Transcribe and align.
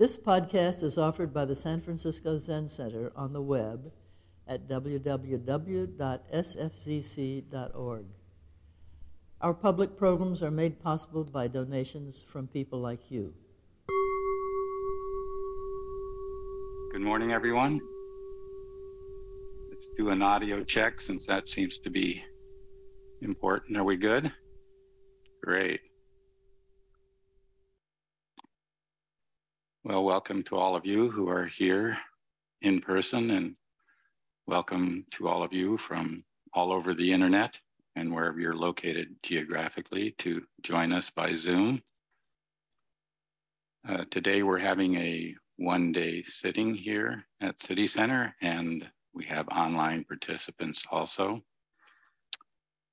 This 0.00 0.16
podcast 0.16 0.82
is 0.82 0.96
offered 0.96 1.34
by 1.34 1.44
the 1.44 1.54
San 1.54 1.82
Francisco 1.82 2.38
Zen 2.38 2.68
Center 2.68 3.12
on 3.14 3.34
the 3.34 3.42
web 3.42 3.92
at 4.48 4.66
www.sfzc.org. 4.66 5.26
Our 9.42 9.52
public 9.52 9.98
programs 9.98 10.42
are 10.42 10.50
made 10.50 10.82
possible 10.82 11.24
by 11.24 11.48
donations 11.48 12.22
from 12.22 12.46
people 12.46 12.80
like 12.80 13.10
you. 13.10 13.34
Good 16.92 17.02
morning, 17.02 17.32
everyone. 17.32 17.78
Let's 19.68 19.88
do 19.98 20.08
an 20.08 20.22
audio 20.22 20.64
check 20.64 20.98
since 21.02 21.26
that 21.26 21.50
seems 21.50 21.76
to 21.76 21.90
be 21.90 22.24
important. 23.20 23.76
Are 23.76 23.84
we 23.84 23.98
good? 23.98 24.32
Great. 25.42 25.82
Well, 29.90 30.04
welcome 30.04 30.44
to 30.44 30.56
all 30.56 30.76
of 30.76 30.86
you 30.86 31.10
who 31.10 31.28
are 31.28 31.46
here 31.46 31.98
in 32.62 32.80
person, 32.80 33.32
and 33.32 33.56
welcome 34.46 35.04
to 35.10 35.26
all 35.26 35.42
of 35.42 35.52
you 35.52 35.76
from 35.78 36.22
all 36.54 36.70
over 36.70 36.94
the 36.94 37.12
internet 37.12 37.58
and 37.96 38.14
wherever 38.14 38.38
you're 38.38 38.54
located 38.54 39.16
geographically 39.24 40.12
to 40.18 40.44
join 40.62 40.92
us 40.92 41.10
by 41.10 41.34
Zoom. 41.34 41.82
Uh, 43.88 44.04
today, 44.12 44.44
we're 44.44 44.60
having 44.60 44.94
a 44.94 45.34
one 45.56 45.90
day 45.90 46.22
sitting 46.22 46.72
here 46.72 47.24
at 47.40 47.60
City 47.60 47.88
Center, 47.88 48.32
and 48.42 48.88
we 49.12 49.24
have 49.24 49.48
online 49.48 50.04
participants 50.04 50.84
also. 50.92 51.40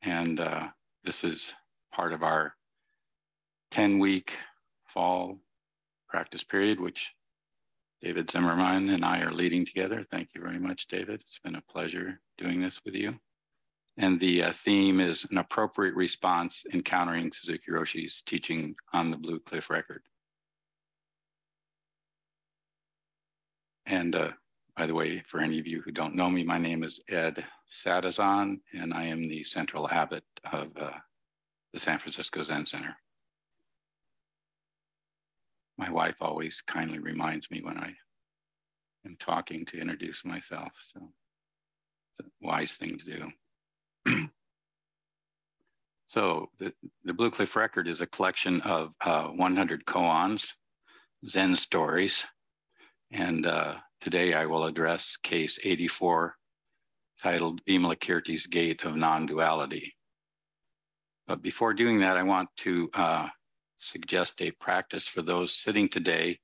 And 0.02 0.40
uh, 0.40 0.70
this 1.04 1.24
is 1.24 1.54
part 1.94 2.12
of 2.12 2.24
our 2.24 2.56
10 3.70 4.00
week 4.00 4.34
fall 4.88 5.38
practice 6.08 6.44
period, 6.44 6.80
which 6.80 7.14
David 8.02 8.30
Zimmerman 8.30 8.90
and 8.90 9.04
I 9.04 9.22
are 9.22 9.32
leading 9.32 9.66
together. 9.66 10.06
Thank 10.12 10.30
you 10.36 10.42
very 10.42 10.60
much, 10.60 10.88
David. 10.88 11.22
It's 11.22 11.40
been 11.44 11.56
a 11.56 11.72
pleasure 11.72 12.20
doing 12.38 12.62
this 12.62 12.80
with 12.86 12.96
you. 12.96 13.20
And 13.98 14.20
the 14.20 14.44
uh, 14.44 14.52
theme 14.52 15.00
is 15.00 15.26
an 15.32 15.40
appropriate 15.40 15.96
response 15.96 16.64
encountering 16.72 17.32
Suzuki 17.32 17.72
Roshi's 17.72 18.22
teaching 18.22 18.76
on 18.94 19.10
the 19.10 19.18
Blue 19.18 19.40
Cliff 19.40 19.72
record. 19.72 20.04
And 23.88 24.16
uh, 24.16 24.32
by 24.76 24.86
the 24.86 24.94
way, 24.94 25.24
for 25.26 25.40
any 25.40 25.60
of 25.60 25.66
you 25.66 25.82
who 25.82 25.92
don't 25.92 26.14
know 26.14 26.30
me, 26.30 26.44
my 26.44 26.60
name 26.60 26.84
is 26.84 27.02
Ed 27.10 27.44
Sattizahn, 27.68 28.60
and 28.74 28.94
I 28.94 29.06
am 29.06 29.28
the 29.28 29.42
central 29.42 29.90
abbot 29.90 30.24
of 30.52 30.70
uh, 30.80 30.92
the 31.74 31.80
San 31.80 31.98
Francisco 31.98 32.44
Zen 32.44 32.68
Center. 32.68 32.96
My 35.78 35.92
wife 35.92 36.16
always 36.22 36.62
kindly 36.62 37.00
reminds 37.00 37.52
me 37.52 37.62
when 37.62 37.78
I 37.78 37.94
am 39.06 39.16
talking 39.20 39.66
to 39.66 39.80
introduce 39.80 40.26
myself, 40.26 40.72
so 40.94 41.12
it's 42.12 42.28
a 42.28 42.46
wise 42.46 42.74
thing 42.74 42.98
to 42.98 43.32
do. 44.06 44.30
so 46.08 46.50
the, 46.60 46.74
the 47.04 47.14
Blue 47.14 47.30
Cliff 47.30 47.56
Record 47.56 47.88
is 47.88 48.02
a 48.02 48.08
collection 48.08 48.62
of 48.62 48.94
uh, 49.02 49.28
100 49.28 49.86
koans, 49.86 50.54
Zen 51.28 51.56
stories, 51.56 52.26
and 53.12 53.46
uh, 53.46 53.76
today 54.02 54.34
I 54.34 54.48
will 54.48 54.66
address 54.66 55.16
case 55.18 55.60
84 55.64 56.36
titled 57.22 57.62
Vimalakirti's 57.66 58.48
Gate 58.48 58.84
of 58.84 58.96
Non-Duality. 58.96 59.94
But 61.28 61.42
before 61.42 61.74
doing 61.74 62.00
that, 62.00 62.18
I 62.18 62.24
want 62.24 62.50
to 62.58 62.90
uh, 62.94 63.28
suggest 63.78 64.42
a 64.42 64.52
practice 64.52 65.08
for 65.08 65.22
those 65.22 65.56
sitting 65.56 65.88
today 65.88 66.40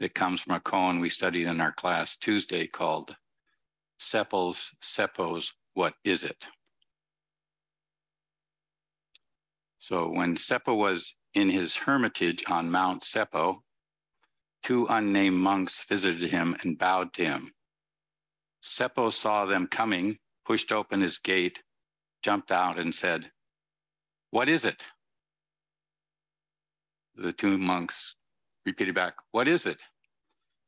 that 0.00 0.14
comes 0.14 0.40
from 0.40 0.54
a 0.54 0.60
koan 0.60 1.00
we 1.00 1.08
studied 1.08 1.46
in 1.46 1.60
our 1.60 1.72
class 1.72 2.16
Tuesday 2.16 2.66
called 2.66 3.16
Seppo's, 4.00 4.70
Seppo's 4.80 5.52
What 5.74 5.94
Is 6.04 6.24
It? 6.24 6.46
So 9.78 10.10
when 10.10 10.36
Seppo 10.36 10.76
was 10.76 11.14
in 11.34 11.48
his 11.48 11.76
hermitage 11.76 12.44
on 12.48 12.70
Mount 12.70 13.02
Seppo, 13.02 13.62
two 14.62 14.86
unnamed 14.88 15.38
monks 15.38 15.84
visited 15.84 16.28
him 16.30 16.56
and 16.62 16.78
bowed 16.78 17.12
to 17.14 17.24
him. 17.24 17.54
Seppo 18.62 19.12
saw 19.12 19.46
them 19.46 19.66
coming, 19.66 20.18
pushed 20.44 20.72
open 20.72 21.00
his 21.00 21.18
gate, 21.18 21.62
jumped 22.22 22.50
out, 22.50 22.78
and 22.78 22.94
said, 22.94 23.30
What 24.30 24.48
is 24.48 24.64
it? 24.64 24.84
The 27.18 27.32
two 27.32 27.58
monks 27.58 28.14
repeated 28.64 28.94
back, 28.94 29.14
What 29.32 29.48
is 29.48 29.66
it? 29.66 29.78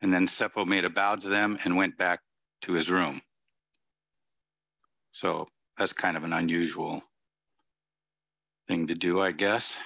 And 0.02 0.12
then 0.12 0.26
Seppo 0.26 0.66
made 0.66 0.84
a 0.84 0.90
bow 0.90 1.14
to 1.14 1.28
them 1.28 1.58
and 1.64 1.76
went 1.76 1.96
back 1.96 2.20
to 2.62 2.72
his 2.72 2.90
room. 2.90 3.22
So 5.12 5.46
that's 5.78 5.92
kind 5.92 6.16
of 6.16 6.24
an 6.24 6.32
unusual 6.32 7.02
thing 8.66 8.88
to 8.88 8.96
do, 8.96 9.20
I 9.20 9.30
guess. 9.30 9.78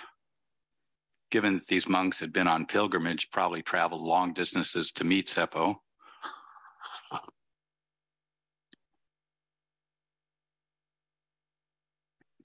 Given 1.30 1.54
that 1.54 1.66
these 1.66 1.86
monks 1.86 2.18
had 2.18 2.32
been 2.32 2.46
on 2.46 2.64
pilgrimage, 2.64 3.30
probably 3.30 3.60
traveled 3.60 4.00
long 4.00 4.32
distances 4.32 4.90
to 4.92 5.04
meet 5.04 5.26
Seppo. 5.26 5.76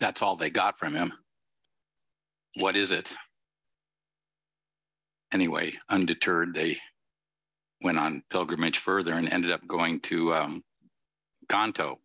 That's 0.01 0.21
all 0.21 0.35
they 0.35 0.49
got 0.49 0.77
from 0.77 0.93
him. 0.93 1.13
What 2.55 2.75
is 2.75 2.91
it? 2.91 3.13
Anyway, 5.31 5.73
undeterred, 5.89 6.53
they 6.53 6.77
went 7.81 7.99
on 7.99 8.23
pilgrimage 8.29 8.77
further 8.77 9.13
and 9.13 9.31
ended 9.31 9.51
up 9.51 9.65
going 9.67 9.99
to 10.01 10.33
um, 10.33 10.63
Ganto. 11.49 11.97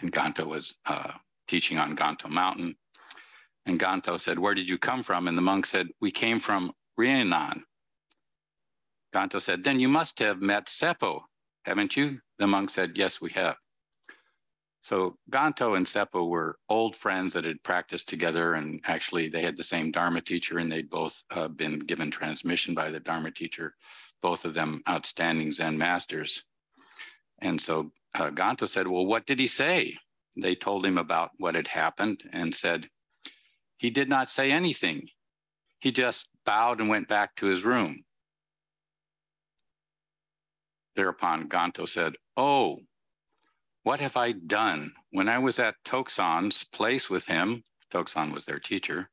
And 0.00 0.12
Ganto 0.12 0.46
was 0.46 0.76
uh, 0.86 1.12
teaching 1.46 1.78
on 1.78 1.96
Ganto 1.96 2.28
Mountain. 2.28 2.76
And 3.66 3.78
Ganto 3.78 4.18
said, 4.18 4.38
Where 4.38 4.54
did 4.54 4.68
you 4.68 4.78
come 4.78 5.02
from? 5.02 5.28
And 5.28 5.36
the 5.36 5.42
monk 5.42 5.66
said, 5.66 5.88
We 6.00 6.10
came 6.10 6.40
from 6.40 6.72
Rionan. 6.98 7.62
Ganto 9.14 9.40
said, 9.40 9.64
Then 9.64 9.80
you 9.80 9.88
must 9.88 10.18
have 10.18 10.40
met 10.40 10.66
Seppo, 10.66 11.20
haven't 11.64 11.96
you? 11.96 12.18
The 12.38 12.46
monk 12.46 12.70
said, 12.70 12.92
Yes, 12.94 13.20
we 13.20 13.30
have. 13.32 13.56
So 14.88 15.18
Ganto 15.28 15.74
and 15.74 15.84
Seppo 15.84 16.30
were 16.30 16.58
old 16.70 16.96
friends 16.96 17.34
that 17.34 17.44
had 17.44 17.62
practiced 17.62 18.08
together, 18.08 18.54
and 18.54 18.80
actually 18.86 19.28
they 19.28 19.42
had 19.42 19.54
the 19.54 19.62
same 19.62 19.90
Dharma 19.90 20.22
teacher, 20.22 20.56
and 20.56 20.72
they'd 20.72 20.88
both 20.88 21.22
uh, 21.30 21.48
been 21.48 21.80
given 21.80 22.10
transmission 22.10 22.74
by 22.74 22.90
the 22.90 22.98
Dharma 22.98 23.30
teacher, 23.30 23.74
both 24.22 24.46
of 24.46 24.54
them 24.54 24.80
outstanding 24.88 25.52
Zen 25.52 25.76
masters. 25.76 26.42
And 27.42 27.60
so 27.60 27.92
uh, 28.14 28.30
Ganto 28.30 28.66
said, 28.66 28.88
Well, 28.88 29.04
what 29.04 29.26
did 29.26 29.38
he 29.38 29.46
say? 29.46 29.94
They 30.38 30.54
told 30.54 30.86
him 30.86 30.96
about 30.96 31.32
what 31.36 31.54
had 31.54 31.68
happened 31.68 32.22
and 32.32 32.54
said, 32.54 32.88
He 33.76 33.90
did 33.90 34.08
not 34.08 34.30
say 34.30 34.50
anything. 34.50 35.06
He 35.80 35.92
just 35.92 36.30
bowed 36.46 36.80
and 36.80 36.88
went 36.88 37.08
back 37.08 37.36
to 37.36 37.46
his 37.46 37.62
room. 37.62 38.04
Thereupon 40.96 41.50
Ganto 41.50 41.86
said, 41.86 42.14
Oh, 42.38 42.78
what 43.88 44.00
have 44.00 44.18
I 44.18 44.32
done? 44.32 44.92
When 45.12 45.30
I 45.30 45.38
was 45.38 45.58
at 45.58 45.82
Toksan's 45.82 46.62
place 46.62 47.08
with 47.08 47.24
him, 47.24 47.64
Toksan 47.90 48.34
was 48.34 48.44
their 48.44 48.58
teacher, 48.58 49.08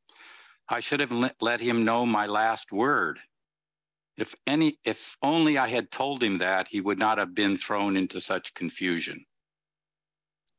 I 0.67 0.81
should 0.81 0.99
have 0.99 1.13
let 1.39 1.61
him 1.61 1.85
know 1.85 2.05
my 2.05 2.25
last 2.25 2.73
word. 2.73 3.17
If 4.17 4.35
any, 4.45 4.77
if 4.83 5.15
only 5.21 5.57
I 5.57 5.69
had 5.69 5.91
told 5.91 6.21
him 6.21 6.39
that, 6.39 6.67
he 6.67 6.81
would 6.81 6.99
not 6.99 7.17
have 7.19 7.33
been 7.33 7.55
thrown 7.55 7.95
into 7.95 8.19
such 8.19 8.53
confusion. 8.53 9.23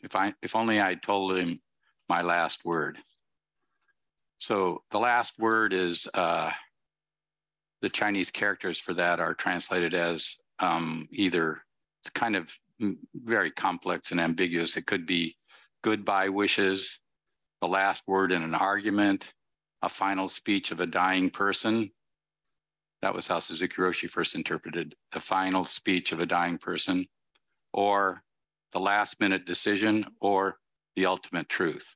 If 0.01 0.17
I, 0.17 0.33
if 0.41 0.57
only 0.57 0.81
I 0.81 0.89
had 0.89 1.03
told 1.03 1.37
him 1.37 1.61
my 2.09 2.23
last 2.23 2.65
word. 2.65 2.97
So 4.39 4.83
the 4.93 4.99
last 4.99 5.39
word 5.39 5.75
is 5.75 6.09
uh, 6.15 6.53
the 7.83 7.91
Chinese 7.91 8.31
characters 8.31 8.79
for 8.79 8.95
that 8.95 9.21
are 9.21 9.35
translated 9.35 9.93
as 9.93 10.37
um, 10.59 11.07
either 11.13 11.61
it's 12.01 12.09
kind 12.09 12.35
of 12.35 12.51
very 13.15 13.51
complex 13.51 14.11
and 14.11 14.21
ambiguous. 14.21 14.77
It 14.77 14.87
could 14.87 15.07
be 15.07 15.37
goodbye 15.83 16.29
wishes, 16.29 17.01
the 17.61 17.69
last 17.69 18.03
word 18.07 18.33
in 18.33 18.43
an 18.43 18.55
argument, 18.55 19.33
a 19.83 19.89
final 19.89 20.29
speech 20.29 20.71
of 20.71 20.81
a 20.81 20.87
dying 20.87 21.31
person. 21.31 21.91
That 23.03 23.15
was 23.15 23.29
how 23.29 23.41
Suzuki 23.41 23.77
Roshi 23.77 24.09
first 24.09 24.35
interpreted 24.35 24.95
the 25.13 25.21
final 25.21 25.65
speech 25.65 26.13
of 26.13 26.21
a 26.21 26.27
dying 26.27 26.59
person, 26.59 27.07
or 27.73 28.23
the 28.73 28.81
last 28.81 29.21
minute 29.21 29.47
decision, 29.47 30.07
or 30.21 30.59
the 30.97 31.07
ultimate 31.07 31.49
truth. 31.49 31.95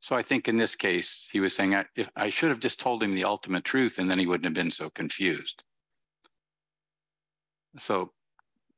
So 0.00 0.14
I 0.14 0.22
think 0.22 0.48
in 0.48 0.56
this 0.56 0.74
case, 0.76 1.28
he 1.32 1.40
was 1.40 1.54
saying, 1.54 1.74
I, 1.74 1.84
if 1.96 2.08
I 2.14 2.30
should 2.30 2.50
have 2.50 2.60
just 2.60 2.78
told 2.78 3.02
him 3.02 3.14
the 3.14 3.24
ultimate 3.24 3.64
truth, 3.64 3.98
and 3.98 4.08
then 4.08 4.18
he 4.18 4.26
wouldn't 4.26 4.44
have 4.44 4.54
been 4.54 4.70
so 4.70 4.90
confused. 4.90 5.62
So 7.76 8.12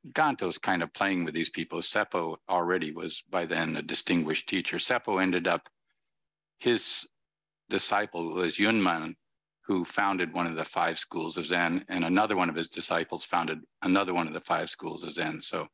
Ganto's 0.09 0.57
kind 0.57 0.81
of 0.81 0.93
playing 0.93 1.25
with 1.25 1.33
these 1.33 1.49
people. 1.49 1.79
Seppo 1.79 2.37
already 2.49 2.91
was 2.91 3.23
by 3.29 3.45
then 3.45 3.75
a 3.75 3.81
distinguished 3.81 4.47
teacher. 4.47 4.77
Seppo 4.77 5.21
ended 5.21 5.47
up, 5.47 5.69
his 6.57 7.07
disciple 7.69 8.33
was 8.33 8.57
Yunmen, 8.57 9.15
who 9.65 9.85
founded 9.85 10.33
one 10.33 10.47
of 10.47 10.55
the 10.55 10.65
five 10.65 10.97
schools 10.97 11.37
of 11.37 11.45
Zen, 11.45 11.85
and 11.87 12.03
another 12.03 12.35
one 12.35 12.49
of 12.49 12.55
his 12.55 12.67
disciples 12.67 13.23
founded 13.23 13.59
another 13.83 14.13
one 14.13 14.27
of 14.27 14.33
the 14.33 14.41
five 14.41 14.69
schools 14.69 15.03
of 15.03 15.13
Zen. 15.13 15.41
So 15.41 15.67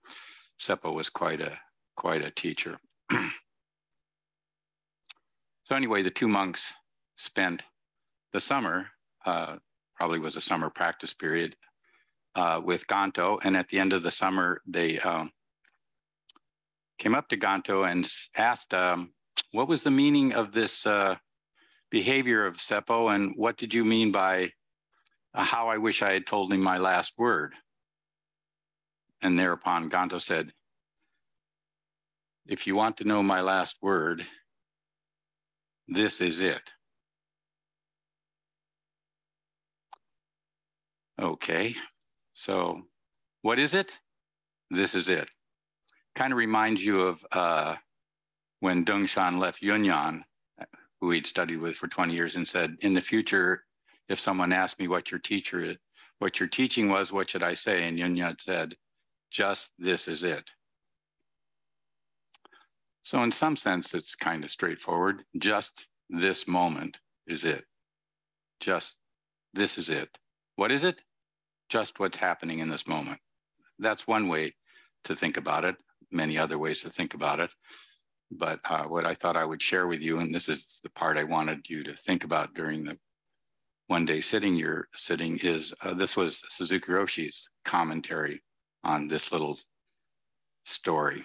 Seppo 0.59 0.93
was 0.93 1.09
quite 1.09 1.41
a 1.41 1.57
quite 1.95 2.21
a 2.21 2.31
teacher. 2.31 2.77
so 5.63 5.75
anyway, 5.75 6.03
the 6.03 6.11
two 6.11 6.27
monks 6.27 6.73
spent 7.15 7.63
the 8.33 8.39
summer, 8.39 8.87
uh, 9.25 9.55
probably 9.95 10.19
was 10.19 10.35
a 10.35 10.41
summer 10.41 10.69
practice 10.69 11.13
period, 11.13 11.55
uh, 12.37 12.61
with 12.63 12.87
Ganto, 12.87 13.39
and 13.43 13.57
at 13.57 13.67
the 13.67 13.79
end 13.79 13.91
of 13.91 14.03
the 14.03 14.11
summer, 14.11 14.61
they 14.65 14.99
um, 14.99 15.31
came 16.97 17.15
up 17.15 17.27
to 17.29 17.37
Ganto 17.37 17.83
and 17.83 18.09
asked, 18.37 18.73
um, 18.73 19.11
"What 19.51 19.67
was 19.67 19.83
the 19.83 19.91
meaning 19.91 20.33
of 20.33 20.53
this?" 20.53 20.85
Uh, 20.85 21.17
behavior 21.89 22.45
of 22.45 22.57
Seppo 22.57 23.13
and 23.13 23.33
what 23.35 23.57
did 23.57 23.73
you 23.73 23.85
mean 23.85 24.11
by 24.11 24.51
uh, 25.33 25.43
how 25.43 25.69
I 25.69 25.77
wish 25.77 26.01
I 26.01 26.13
had 26.13 26.27
told 26.27 26.51
him 26.51 26.61
my 26.61 26.77
last 26.77 27.13
word? 27.17 27.53
And 29.21 29.37
thereupon 29.37 29.89
Ganto 29.89 30.19
said, 30.21 30.51
If 32.45 32.67
you 32.67 32.75
want 32.75 32.97
to 32.97 33.03
know 33.05 33.23
my 33.23 33.41
last 33.41 33.77
word, 33.81 34.25
this 35.87 36.21
is 36.21 36.39
it. 36.39 36.61
Okay, 41.19 41.75
so 42.37 42.83
what 43.41 43.57
is 43.57 43.73
it? 43.73 43.91
This 44.69 44.93
is 44.93 45.09
it. 45.09 45.27
Kind 46.15 46.33
of 46.33 46.37
reminds 46.37 46.85
you 46.85 47.01
of 47.01 47.25
uh, 47.31 47.75
when 48.59 48.85
Dongshan 48.85 49.39
left 49.39 49.63
Yunyan 49.63 50.21
who 51.01 51.11
he'd 51.11 51.25
studied 51.25 51.57
with 51.57 51.75
for 51.75 51.87
20 51.87 52.13
years 52.13 52.35
and 52.35 52.47
said, 52.47 52.75
in 52.81 52.93
the 52.93 53.01
future, 53.01 53.63
if 54.07 54.19
someone 54.19 54.53
asked 54.53 54.79
me 54.79 54.87
what 54.87 55.09
your 55.09 55.19
teacher, 55.19 55.63
is, 55.63 55.77
what 56.19 56.39
your 56.39 56.49
teaching 56.49 56.89
was, 56.89 57.11
what 57.11 57.29
should 57.29 57.43
I 57.43 57.53
say? 57.53 57.87
And 57.87 57.97
Yun 57.97 58.35
said, 58.39 58.75
just 59.31 59.71
this 59.79 60.07
is 60.07 60.23
it. 60.23 60.49
So 63.01 63.23
in 63.23 63.31
some 63.31 63.55
sense, 63.55 63.93
it's 63.93 64.15
kind 64.15 64.43
of 64.43 64.49
straightforward. 64.49 65.23
Just 65.37 65.87
this 66.09 66.47
moment 66.47 66.99
is 67.25 67.45
it. 67.45 67.63
Just 68.59 68.95
this 69.53 69.77
is 69.77 69.89
it. 69.89 70.09
What 70.55 70.71
is 70.71 70.83
it? 70.83 71.01
Just 71.69 71.99
what's 71.99 72.17
happening 72.17 72.59
in 72.59 72.69
this 72.69 72.87
moment. 72.87 73.19
That's 73.79 74.07
one 74.07 74.27
way 74.27 74.55
to 75.03 75.15
think 75.15 75.37
about 75.37 75.65
it. 75.65 75.75
Many 76.11 76.37
other 76.37 76.57
ways 76.57 76.81
to 76.83 76.89
think 76.89 77.13
about 77.13 77.39
it. 77.39 77.51
But 78.31 78.59
uh, 78.65 78.83
what 78.83 79.05
I 79.05 79.13
thought 79.13 79.37
I 79.37 79.45
would 79.45 79.61
share 79.61 79.87
with 79.87 80.01
you, 80.01 80.19
and 80.19 80.33
this 80.33 80.49
is 80.49 80.79
the 80.83 80.89
part 80.89 81.17
I 81.17 81.23
wanted 81.23 81.69
you 81.69 81.83
to 81.83 81.95
think 81.95 82.23
about 82.23 82.53
during 82.53 82.83
the 82.83 82.97
one 83.87 84.05
day 84.05 84.19
sitting 84.19 84.55
you're 84.55 84.87
sitting, 84.95 85.39
is 85.39 85.73
uh, 85.81 85.93
this 85.93 86.17
was 86.17 86.41
Suzuki 86.49 86.91
Roshi's 86.91 87.49
commentary 87.63 88.41
on 88.83 89.07
this 89.07 89.31
little 89.31 89.57
story. 90.65 91.23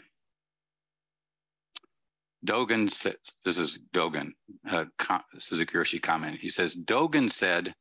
Dogen 2.47 2.91
says, 2.91 3.17
this 3.45 3.59
is 3.59 3.79
Dogen, 3.93 4.33
uh, 4.69 4.85
Suzuki 5.39 5.75
Roshi 5.77 6.03
comment. 6.03 6.39
He 6.41 6.49
says, 6.49 6.77
Dogen 6.77 7.31
said, 7.31 7.75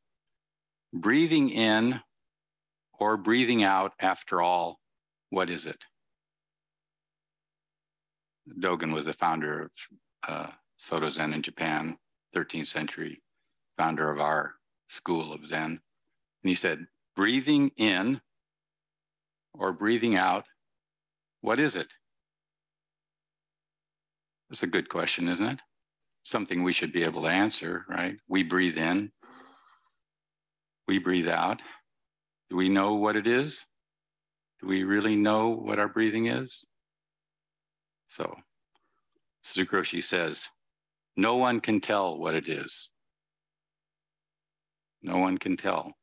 breathing 0.92 1.50
in 1.50 2.00
or 2.98 3.16
breathing 3.16 3.62
out, 3.62 3.92
after 4.00 4.40
all, 4.40 4.78
what 5.30 5.50
is 5.50 5.66
it? 5.66 5.84
Dogen 8.60 8.92
was 8.92 9.06
the 9.06 9.12
founder 9.12 9.62
of 9.62 9.70
uh, 10.28 10.50
Soto 10.76 11.08
Zen 11.08 11.32
in 11.32 11.42
Japan, 11.42 11.96
13th 12.34 12.66
century, 12.66 13.22
founder 13.76 14.10
of 14.10 14.20
our 14.20 14.54
school 14.88 15.32
of 15.32 15.46
Zen. 15.46 15.80
And 16.42 16.48
he 16.48 16.54
said, 16.54 16.86
breathing 17.14 17.70
in 17.76 18.20
or 19.54 19.72
breathing 19.72 20.16
out, 20.16 20.44
what 21.40 21.58
is 21.58 21.76
it? 21.76 21.88
That's 24.48 24.62
a 24.62 24.66
good 24.68 24.88
question, 24.88 25.28
isn't 25.28 25.46
it? 25.46 25.60
Something 26.24 26.62
we 26.62 26.72
should 26.72 26.92
be 26.92 27.04
able 27.04 27.22
to 27.22 27.28
answer, 27.28 27.84
right? 27.88 28.16
We 28.28 28.42
breathe 28.42 28.76
in, 28.76 29.12
we 30.86 30.98
breathe 30.98 31.28
out. 31.28 31.62
Do 32.52 32.58
we 32.58 32.68
know 32.68 32.96
what 32.96 33.16
it 33.16 33.26
is? 33.26 33.64
Do 34.60 34.66
we 34.66 34.84
really 34.84 35.16
know 35.16 35.48
what 35.48 35.78
our 35.78 35.88
breathing 35.88 36.26
is? 36.26 36.66
So 38.08 38.36
Suzuki 39.42 40.02
says, 40.02 40.46
no 41.16 41.36
one 41.36 41.60
can 41.60 41.80
tell 41.80 42.18
what 42.18 42.34
it 42.34 42.48
is. 42.48 42.90
No 45.02 45.16
one 45.16 45.38
can 45.38 45.56
tell. 45.56 45.94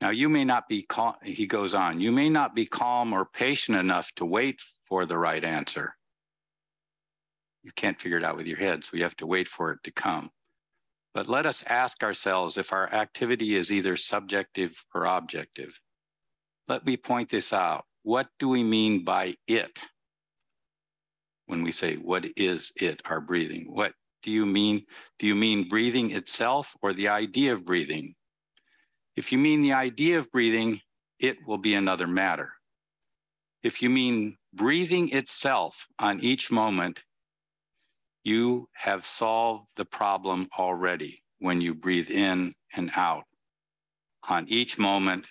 Now, 0.00 0.10
you 0.10 0.28
may 0.28 0.44
not 0.44 0.68
be, 0.68 0.82
calm, 0.82 1.14
he 1.24 1.48
goes 1.48 1.74
on, 1.74 2.00
you 2.00 2.12
may 2.12 2.28
not 2.28 2.54
be 2.54 2.64
calm 2.64 3.12
or 3.12 3.24
patient 3.24 3.76
enough 3.76 4.12
to 4.14 4.24
wait 4.24 4.60
for 4.88 5.06
the 5.06 5.18
right 5.18 5.42
answer. 5.42 5.92
You 7.64 7.72
can't 7.74 8.00
figure 8.00 8.18
it 8.18 8.24
out 8.24 8.36
with 8.36 8.46
your 8.46 8.58
head, 8.58 8.84
so 8.84 8.96
you 8.96 9.02
have 9.02 9.16
to 9.16 9.26
wait 9.26 9.48
for 9.48 9.72
it 9.72 9.80
to 9.82 9.90
come. 9.90 10.30
But 11.18 11.28
let 11.28 11.46
us 11.46 11.64
ask 11.66 12.04
ourselves 12.04 12.58
if 12.58 12.72
our 12.72 12.94
activity 12.94 13.56
is 13.56 13.72
either 13.72 13.96
subjective 13.96 14.80
or 14.94 15.04
objective. 15.04 15.76
Let 16.68 16.86
me 16.86 16.96
point 16.96 17.28
this 17.28 17.52
out. 17.52 17.86
What 18.04 18.28
do 18.38 18.48
we 18.48 18.62
mean 18.62 19.02
by 19.02 19.34
it? 19.48 19.76
when 21.46 21.64
we 21.64 21.72
say, 21.72 21.96
what 21.96 22.24
is 22.36 22.70
it, 22.76 23.02
our 23.04 23.20
breathing? 23.20 23.66
What 23.68 23.94
do 24.22 24.30
you 24.30 24.46
mean? 24.46 24.84
Do 25.18 25.26
you 25.26 25.34
mean 25.34 25.68
breathing 25.68 26.12
itself 26.12 26.72
or 26.82 26.92
the 26.92 27.08
idea 27.08 27.52
of 27.52 27.64
breathing? 27.64 28.14
If 29.16 29.32
you 29.32 29.38
mean 29.38 29.60
the 29.60 29.72
idea 29.72 30.20
of 30.20 30.30
breathing, 30.30 30.80
it 31.18 31.38
will 31.48 31.58
be 31.58 31.74
another 31.74 32.06
matter. 32.06 32.52
If 33.64 33.82
you 33.82 33.90
mean 33.90 34.36
breathing 34.54 35.08
itself 35.08 35.84
on 35.98 36.20
each 36.20 36.52
moment, 36.52 37.02
you 38.28 38.68
have 38.74 39.06
solved 39.06 39.70
the 39.76 39.86
problem 39.86 40.48
already 40.58 41.22
when 41.38 41.62
you 41.62 41.74
breathe 41.74 42.10
in 42.10 42.54
and 42.74 42.90
out. 42.94 43.24
On 44.28 44.46
each 44.48 44.78
moment, 44.78 45.26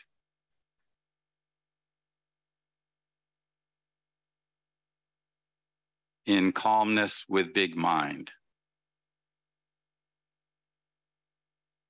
in 6.26 6.52
calmness 6.52 7.24
with 7.30 7.54
big 7.54 7.76
mind. 7.76 8.32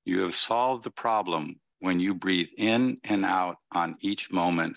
You 0.04 0.20
have 0.20 0.34
solved 0.34 0.84
the 0.84 0.90
problem 0.90 1.58
when 1.80 1.98
you 2.00 2.14
breathe 2.14 2.48
in 2.58 2.98
and 3.04 3.24
out 3.24 3.56
on 3.72 3.96
each 4.00 4.30
moment 4.30 4.76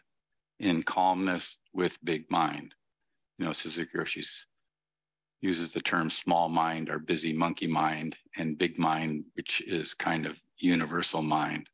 in 0.59 0.83
calmness 0.83 1.57
with 1.73 1.97
big 2.03 2.31
mind. 2.31 2.73
You 3.37 3.45
know, 3.45 3.53
Suzuki 3.53 3.97
Roshi 3.97 4.23
uses 5.41 5.71
the 5.71 5.81
term 5.81 6.09
small 6.09 6.47
mind 6.49 6.89
or 6.89 6.99
busy 6.99 7.33
monkey 7.33 7.67
mind 7.67 8.15
and 8.37 8.57
big 8.57 8.77
mind, 8.77 9.25
which 9.33 9.61
is 9.61 9.93
kind 9.93 10.25
of 10.25 10.37
universal 10.57 11.21
mind. 11.21 11.67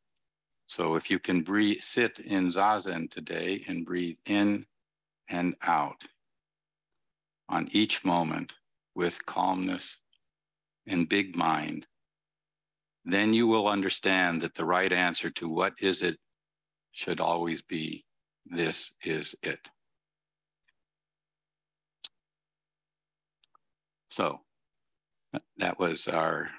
So 0.68 0.96
if 0.96 1.12
you 1.12 1.20
can 1.20 1.42
breathe, 1.42 1.82
sit 1.82 2.20
in 2.20 2.48
zazen 2.48 3.10
today 3.12 3.64
and 3.68 3.86
breathe 3.86 4.18
in 4.26 4.66
and 5.30 5.56
out 5.62 6.04
on 7.50 7.70
each 7.72 8.04
moment 8.04 8.54
with 8.96 9.26
calmness 9.26 10.00
and 10.88 11.08
big 11.08 11.36
mind, 11.36 11.86
then 13.06 13.34
you 13.34 13.48
will 13.48 13.68
understand 13.68 14.42
that 14.42 14.56
the 14.56 14.66
right 14.66 14.92
answer 14.92 15.30
to 15.32 15.48
what 15.48 15.74
is 15.80 16.02
it 16.02 16.18
should 16.92 17.22
always 17.22 17.62
be 17.62 18.04
this 18.46 18.94
is 19.04 19.36
it. 19.44 19.60
So 24.10 24.40
uh, 25.34 25.40
that 25.58 25.80
was 25.80 26.08
our 26.08 26.50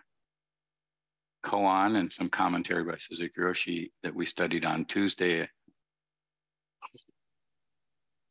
koan 1.44 1.96
and 1.96 2.12
some 2.12 2.28
commentary 2.28 2.84
by 2.84 2.96
Suzuki 2.98 3.40
Roshi 3.40 3.90
that 4.02 4.14
we 4.14 4.26
studied 4.26 4.64
on 4.64 4.84
Tuesday. 4.84 5.48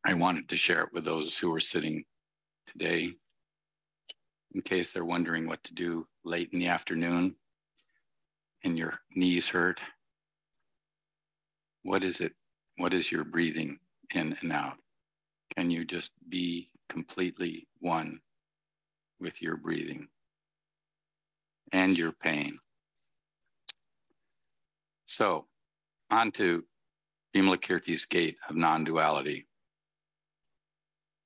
I 0.05 0.13
wanted 0.13 0.49
to 0.49 0.57
share 0.57 0.83
it 0.83 0.93
with 0.93 1.03
those 1.03 1.37
who 1.37 1.53
are 1.53 1.59
sitting 1.59 2.05
today 2.67 3.11
in 4.53 4.61
case 4.61 4.89
they're 4.89 5.05
wondering 5.05 5.47
what 5.47 5.63
to 5.63 5.73
do 5.73 6.07
late 6.23 6.49
in 6.53 6.59
the 6.59 6.67
afternoon 6.67 7.35
and 8.63 8.77
your 8.77 8.99
knees 9.15 9.47
hurt. 9.47 9.79
What 11.83 12.03
is 12.03 12.21
it? 12.21 12.33
What 12.77 12.93
is 12.93 13.11
your 13.11 13.23
breathing 13.23 13.79
in 14.13 14.37
and 14.41 14.51
out? 14.51 14.77
Can 15.55 15.71
you 15.71 15.85
just 15.85 16.11
be 16.29 16.69
completely 16.89 17.67
one 17.79 18.21
with 19.19 19.41
your 19.41 19.57
breathing 19.57 20.07
and 21.71 21.97
your 21.97 22.11
pain? 22.11 22.57
So, 25.05 25.45
on 26.09 26.31
to 26.33 26.63
Vimalakirti's 27.35 28.05
gate 28.05 28.37
of 28.49 28.55
non 28.55 28.83
duality. 28.83 29.47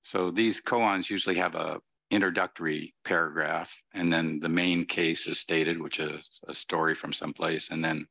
So 0.01 0.31
these 0.31 0.62
koans 0.62 1.10
usually 1.10 1.36
have 1.36 1.55
a 1.55 1.79
introductory 2.10 2.93
paragraph, 3.05 3.71
and 3.93 4.12
then 4.12 4.39
the 4.39 4.50
main 4.50 4.86
case 4.86 5.27
is 5.27 5.39
stated, 5.39 5.81
which 5.81 6.00
is 6.00 6.27
a 6.48 6.53
story 6.53 6.93
from 6.93 7.13
someplace, 7.13 7.69
and 7.69 7.83
then 7.83 8.05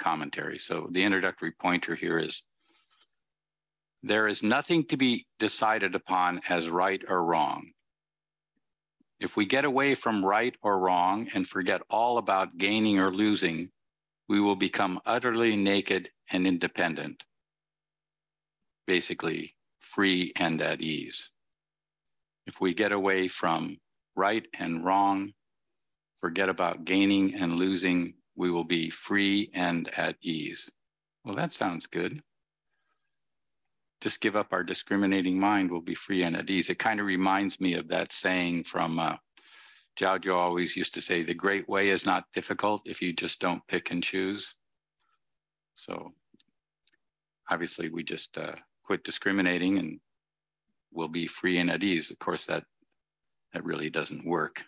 commentary. 0.00 0.58
So 0.58 0.88
the 0.90 1.02
introductory 1.02 1.52
pointer 1.52 1.94
here 1.94 2.18
is 2.18 2.42
there 4.02 4.26
is 4.26 4.42
nothing 4.42 4.84
to 4.86 4.96
be 4.96 5.26
decided 5.38 5.94
upon 5.94 6.40
as 6.48 6.68
right 6.68 7.02
or 7.08 7.24
wrong. 7.24 7.70
If 9.20 9.36
we 9.36 9.46
get 9.46 9.64
away 9.64 9.94
from 9.94 10.24
right 10.24 10.54
or 10.62 10.78
wrong 10.78 11.28
and 11.34 11.48
forget 11.48 11.82
all 11.88 12.18
about 12.18 12.58
gaining 12.58 12.98
or 12.98 13.12
losing, 13.12 13.70
we 14.28 14.40
will 14.40 14.56
become 14.56 15.00
utterly 15.06 15.56
naked 15.56 16.10
and 16.30 16.46
independent, 16.46 17.22
basically 18.86 19.54
free 19.80 20.32
and 20.36 20.60
at 20.60 20.80
ease. 20.80 21.30
If 22.46 22.60
we 22.60 22.74
get 22.74 22.92
away 22.92 23.28
from 23.28 23.78
right 24.16 24.46
and 24.58 24.84
wrong, 24.84 25.32
forget 26.20 26.48
about 26.48 26.84
gaining 26.84 27.34
and 27.34 27.54
losing, 27.54 28.14
we 28.36 28.50
will 28.50 28.64
be 28.64 28.90
free 28.90 29.50
and 29.54 29.88
at 29.96 30.16
ease. 30.22 30.70
Well, 31.24 31.36
that 31.36 31.52
sounds 31.52 31.86
good. 31.86 32.22
Just 34.04 34.20
give 34.20 34.36
up 34.36 34.52
our 34.52 34.62
discriminating 34.62 35.40
mind, 35.40 35.70
we'll 35.70 35.80
be 35.80 35.94
free 35.94 36.24
and 36.24 36.36
at 36.36 36.50
ease. 36.50 36.68
It 36.68 36.78
kind 36.78 37.00
of 37.00 37.06
reminds 37.06 37.58
me 37.58 37.72
of 37.72 37.88
that 37.88 38.12
saying 38.12 38.64
from 38.64 38.98
uh, 38.98 39.16
Jiao 39.98 40.34
always 40.34 40.76
used 40.76 40.92
to 40.92 41.00
say, 41.00 41.22
the 41.22 41.32
great 41.32 41.66
way 41.70 41.88
is 41.88 42.04
not 42.04 42.26
difficult 42.34 42.82
if 42.84 43.00
you 43.00 43.14
just 43.14 43.40
don't 43.40 43.66
pick 43.66 43.92
and 43.92 44.02
choose. 44.02 44.56
So 45.74 46.12
obviously 47.50 47.88
we 47.88 48.04
just 48.04 48.36
uh, 48.36 48.52
quit 48.82 49.04
discriminating 49.04 49.78
and 49.78 49.98
we'll 50.92 51.08
be 51.08 51.26
free 51.26 51.56
and 51.56 51.70
at 51.70 51.82
ease. 51.82 52.10
Of 52.10 52.18
course, 52.18 52.44
that, 52.44 52.64
that 53.54 53.64
really 53.64 53.88
doesn't 53.88 54.26
work. 54.26 54.60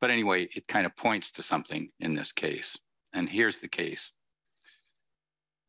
But 0.00 0.10
anyway, 0.10 0.48
it 0.56 0.66
kind 0.68 0.86
of 0.86 0.96
points 0.96 1.32
to 1.32 1.42
something 1.42 1.90
in 2.00 2.14
this 2.14 2.32
case. 2.32 2.78
And 3.12 3.28
here's 3.28 3.58
the 3.58 3.68
case. 3.68 4.12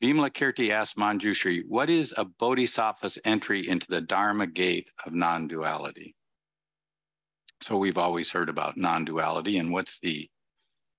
Vimalakirti 0.01 0.71
asked 0.71 0.97
Manjushri, 0.97 1.63
what 1.67 1.89
is 1.89 2.13
a 2.15 2.23
bodhisattva's 2.23 3.19
entry 3.25 3.67
into 3.67 3.87
the 3.89 3.99
Dharma 3.99 4.47
gate 4.47 4.89
of 5.05 5.13
non-duality? 5.13 6.15
So 7.61 7.77
we've 7.77 7.97
always 7.97 8.31
heard 8.31 8.47
about 8.47 8.77
non-duality 8.77 9.57
and 9.57 9.73
what's 9.73 9.99
the 9.99 10.29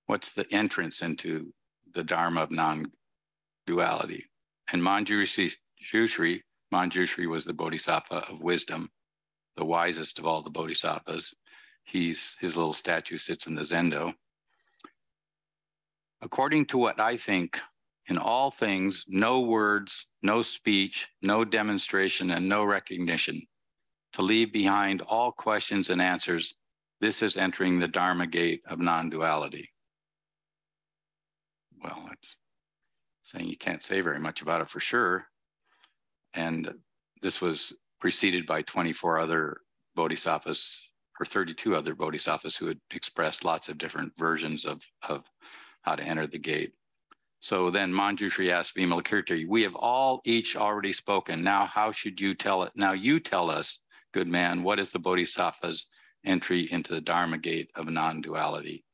what's 0.05 0.31
the 0.31 0.45
entrance 0.53 1.01
into 1.01 1.51
the 1.95 2.03
Dharma 2.03 2.41
of 2.41 2.51
non-duality? 2.51 4.25
And 4.71 4.83
Manjushri, 4.83 6.41
Manjushri 6.71 7.27
was 7.27 7.45
the 7.45 7.53
bodhisattva 7.53 8.25
of 8.29 8.41
wisdom, 8.41 8.91
the 9.57 9.65
wisest 9.65 10.19
of 10.19 10.27
all 10.27 10.43
the 10.43 10.49
bodhisattvas. 10.51 11.33
He's 11.83 12.35
his 12.39 12.55
little 12.55 12.73
statue 12.73 13.17
sits 13.17 13.47
in 13.47 13.55
the 13.55 13.63
zendo. 13.63 14.13
According 16.21 16.67
to 16.67 16.77
what 16.77 16.99
I 16.99 17.17
think, 17.17 17.59
in 18.07 18.17
all 18.17 18.51
things, 18.51 19.05
no 19.07 19.41
words, 19.41 20.07
no 20.21 20.41
speech, 20.41 21.07
no 21.21 21.45
demonstration, 21.45 22.31
and 22.31 22.47
no 22.47 22.63
recognition 22.63 23.41
to 24.13 24.21
leave 24.21 24.51
behind 24.51 25.01
all 25.01 25.31
questions 25.31 25.89
and 25.89 26.01
answers, 26.01 26.55
this 26.99 27.21
is 27.21 27.37
entering 27.37 27.79
the 27.79 27.87
Dharma 27.87 28.27
gate 28.27 28.61
of 28.67 28.79
non 28.79 29.09
duality. 29.09 29.69
Well, 31.83 32.09
it's 32.11 32.35
saying 33.23 33.47
you 33.47 33.57
can't 33.57 33.81
say 33.81 34.01
very 34.01 34.19
much 34.19 34.41
about 34.41 34.61
it 34.61 34.69
for 34.69 34.79
sure. 34.79 35.25
And 36.33 36.71
this 37.21 37.41
was 37.41 37.73
preceded 37.99 38.45
by 38.45 38.61
24 38.63 39.19
other 39.19 39.61
bodhisattvas 39.95 40.81
or 41.19 41.25
32 41.25 41.75
other 41.75 41.95
bodhisattvas 41.95 42.55
who 42.55 42.67
had 42.67 42.79
expressed 42.93 43.43
lots 43.43 43.69
of 43.69 43.77
different 43.77 44.11
versions 44.17 44.65
of, 44.65 44.81
of 45.07 45.23
how 45.81 45.95
to 45.95 46.03
enter 46.03 46.27
the 46.27 46.39
gate. 46.39 46.73
So 47.41 47.71
then 47.71 47.91
Manjushri 47.91 48.51
asked 48.51 48.75
Vimalakirti, 48.75 49.47
we 49.47 49.63
have 49.63 49.75
all 49.75 50.21
each 50.25 50.55
already 50.55 50.93
spoken. 50.93 51.43
Now, 51.43 51.65
how 51.65 51.91
should 51.91 52.21
you 52.21 52.35
tell 52.35 52.61
it? 52.61 52.71
Now 52.75 52.91
you 52.91 53.19
tell 53.19 53.49
us 53.49 53.79
good 54.13 54.27
man, 54.27 54.61
what 54.61 54.79
is 54.79 54.91
the 54.91 54.99
Bodhisattva's 54.99 55.87
entry 56.23 56.71
into 56.71 56.93
the 56.93 57.01
Dharma 57.01 57.39
gate 57.39 57.71
of 57.75 57.89
non-duality? 57.89 58.85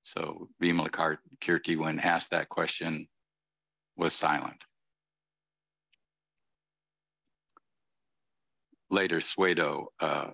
So 0.00 0.48
Vimalakirti, 0.62 1.76
when 1.76 1.98
asked 1.98 2.30
that 2.30 2.48
question, 2.48 3.08
was 3.94 4.14
silent. 4.14 4.64
Later, 8.90 9.18
Xuedou 9.18 9.84
uh, 10.00 10.30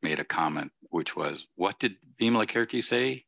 made 0.00 0.20
a 0.20 0.24
comment, 0.24 0.72
which 0.88 1.14
was, 1.14 1.46
what 1.56 1.78
did 1.78 1.96
Vimalakirti 2.18 2.82
say? 2.82 3.26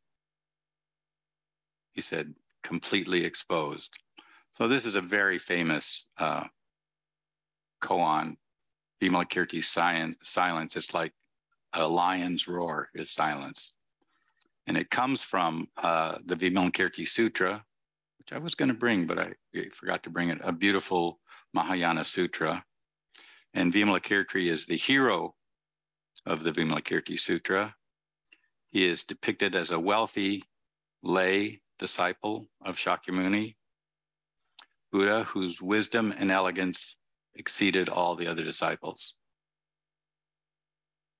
He 1.91 2.01
said, 2.01 2.33
completely 2.63 3.25
exposed. 3.25 3.91
So 4.51 4.67
this 4.67 4.85
is 4.85 4.95
a 4.95 5.01
very 5.01 5.39
famous 5.39 6.05
uh, 6.17 6.45
koan 7.81 8.37
Vimalakirti's 9.01 9.67
silence. 9.67 10.75
It's 10.75 10.93
like 10.93 11.13
a 11.73 11.87
lion's 11.87 12.47
roar 12.47 12.89
is 12.93 13.11
silence. 13.11 13.73
And 14.67 14.77
it 14.77 14.89
comes 14.89 15.23
from 15.23 15.69
uh, 15.77 16.17
the 16.25 16.35
Vimalakirti 16.35 17.07
Sutra, 17.07 17.63
which 18.17 18.33
I 18.33 18.37
was 18.37 18.55
going 18.55 18.69
to 18.69 18.75
bring, 18.75 19.07
but 19.07 19.17
I 19.17 19.33
forgot 19.73 20.03
to 20.03 20.09
bring 20.09 20.29
it, 20.29 20.39
a 20.43 20.51
beautiful 20.51 21.19
Mahayana 21.53 22.03
Sutra. 22.03 22.63
And 23.53 23.73
Vimalakirti 23.73 24.51
is 24.51 24.65
the 24.65 24.77
hero 24.77 25.35
of 26.25 26.43
the 26.43 26.51
Vimalakirti 26.51 27.19
Sutra. 27.19 27.75
He 28.67 28.85
is 28.85 29.03
depicted 29.03 29.55
as 29.55 29.71
a 29.71 29.79
wealthy 29.79 30.43
lay 31.01 31.61
disciple 31.79 32.47
of 32.63 32.75
Shakyamuni, 32.75 33.55
Buddha, 34.91 35.23
whose 35.23 35.61
wisdom 35.61 36.13
and 36.17 36.31
elegance 36.31 36.97
exceeded 37.35 37.89
all 37.89 38.15
the 38.15 38.27
other 38.27 38.43
disciples. 38.43 39.15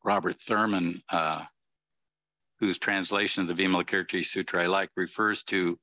Robert 0.04 0.40
Thurman, 0.40 1.02
uh, 1.10 1.44
whose 2.60 2.78
translation 2.78 3.42
of 3.42 3.56
the 3.56 3.64
Vimalakirti 3.64 4.26
Sutra 4.26 4.64
I 4.64 4.68
like, 4.68 4.90
refers 4.96 5.44
to 5.44 5.80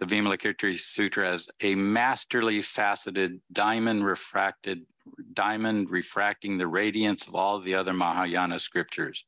the 0.00 0.06
Vimalakirti 0.06 0.78
Sutra 0.78 1.30
as 1.32 1.48
a 1.60 1.74
masterly 1.74 2.62
faceted 2.62 3.40
diamond 3.52 4.04
refracted 4.04 4.86
diamond 5.32 5.90
refracting 5.90 6.58
the 6.58 6.66
radiance 6.66 7.26
of 7.26 7.34
all 7.34 7.60
the 7.60 7.74
other 7.74 7.94
Mahayana 7.94 8.58
scriptures, 8.58 9.24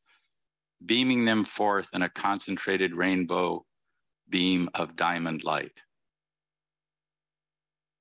beaming 0.85 1.25
them 1.25 1.43
forth 1.43 1.89
in 1.95 2.03
a 2.03 2.09
concentrated 2.09 2.95
rainbow 2.95 3.65
beam 4.31 4.69
of 4.75 4.97
diamond 4.97 5.45
light. 5.45 5.83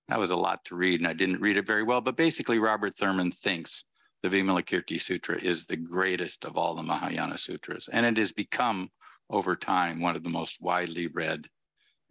That 0.07 0.19
was 0.19 0.31
a 0.31 0.36
lot 0.36 0.65
to 0.65 0.75
read, 0.75 1.00
and 1.00 1.07
I 1.07 1.13
didn't 1.13 1.41
read 1.41 1.57
it 1.57 1.67
very 1.67 1.83
well. 1.83 2.01
But 2.01 2.17
basically, 2.17 2.57
Robert 2.57 2.98
Thurman 2.98 3.31
thinks 3.31 3.83
the 4.24 4.29
Vimalakirti 4.29 5.00
Sutra 5.00 5.39
is 5.39 5.65
the 5.65 5.77
greatest 5.77 6.45
of 6.45 6.57
all 6.57 6.75
the 6.75 6.83
Mahayana 6.83 7.38
sutras, 7.38 7.89
and 7.91 8.05
it 8.05 8.17
has 8.17 8.31
become 8.31 8.89
over 9.29 9.55
time 9.55 10.01
one 10.01 10.15
of 10.15 10.24
the 10.24 10.29
most 10.29 10.62
widely 10.62 11.07
read 11.07 11.48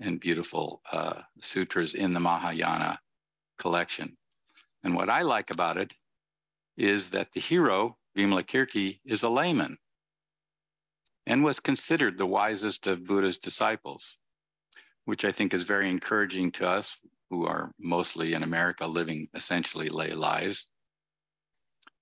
and 0.00 0.20
beautiful 0.20 0.80
uh, 0.92 1.22
sutras 1.40 1.94
in 1.94 2.12
the 2.12 2.20
Mahayana 2.20 3.00
collection. 3.58 4.16
And 4.84 4.94
what 4.94 5.10
I 5.10 5.22
like 5.22 5.50
about 5.50 5.76
it 5.76 5.92
is 6.76 7.08
that 7.10 7.28
the 7.34 7.40
hero, 7.40 7.96
Vimalakirti, 8.16 9.00
is 9.04 9.24
a 9.24 9.28
layman 9.28 9.76
and 11.28 11.44
was 11.44 11.60
considered 11.60 12.16
the 12.16 12.26
wisest 12.26 12.86
of 12.86 13.04
Buddha's 13.04 13.36
disciples, 13.36 14.16
which 15.04 15.26
I 15.26 15.30
think 15.30 15.52
is 15.52 15.62
very 15.62 15.90
encouraging 15.90 16.50
to 16.52 16.66
us 16.66 16.96
who 17.28 17.44
are 17.44 17.70
mostly 17.78 18.32
in 18.32 18.42
America 18.42 18.86
living 18.86 19.28
essentially 19.34 19.90
lay 19.90 20.12
lives, 20.12 20.66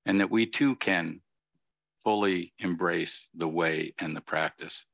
and 0.07 0.21
that 0.21 0.31
we 0.31 0.47
too 0.47 0.77
can 0.77 1.21
fully 2.05 2.55
embrace 2.61 3.29
the 3.35 3.49
way 3.49 3.93
and 3.99 4.15
the 4.15 4.21
practice. 4.21 4.85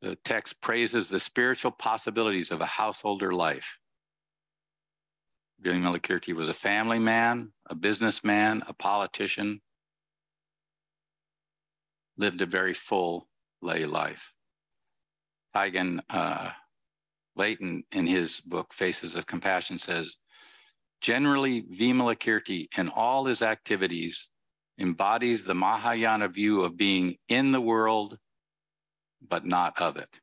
The 0.00 0.16
text 0.24 0.58
praises 0.62 1.08
the 1.08 1.20
spiritual 1.20 1.70
possibilities 1.70 2.50
of 2.50 2.62
a 2.62 2.66
householder 2.66 3.34
life. 3.34 3.76
Vimalakirti 5.62 6.34
was 6.34 6.48
a 6.48 6.54
family 6.54 6.98
man, 6.98 7.52
a 7.68 7.74
businessman, 7.74 8.64
a 8.66 8.72
politician, 8.72 9.60
lived 12.20 12.42
a 12.42 12.46
very 12.46 12.74
full 12.74 13.26
lay 13.62 13.86
life. 13.86 14.30
Taigen 15.56 16.00
uh, 16.10 16.50
Leighton, 17.34 17.82
in 17.92 18.06
his 18.06 18.40
book 18.40 18.72
Faces 18.74 19.16
of 19.16 19.26
Compassion, 19.26 19.78
says 19.78 20.16
generally, 21.00 21.62
Vimalakirti 21.62 22.68
in 22.76 22.90
all 22.90 23.24
his 23.24 23.40
activities 23.42 24.28
embodies 24.78 25.44
the 25.44 25.54
Mahayana 25.54 26.28
view 26.28 26.62
of 26.62 26.76
being 26.76 27.16
in 27.28 27.50
the 27.52 27.60
world, 27.60 28.18
but 29.26 29.46
not 29.46 29.80
of 29.80 29.96
it. 29.96 30.20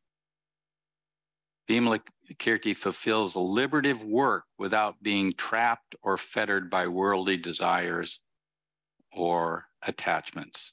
Vimalakirti 1.67 2.75
fulfills 2.75 3.35
liberative 3.35 4.03
work 4.03 4.45
without 4.57 5.01
being 5.01 5.33
trapped 5.33 5.95
or 6.03 6.17
fettered 6.17 6.69
by 6.69 6.87
worldly 6.87 7.37
desires 7.37 8.19
or 9.11 9.65
attachments, 9.81 10.71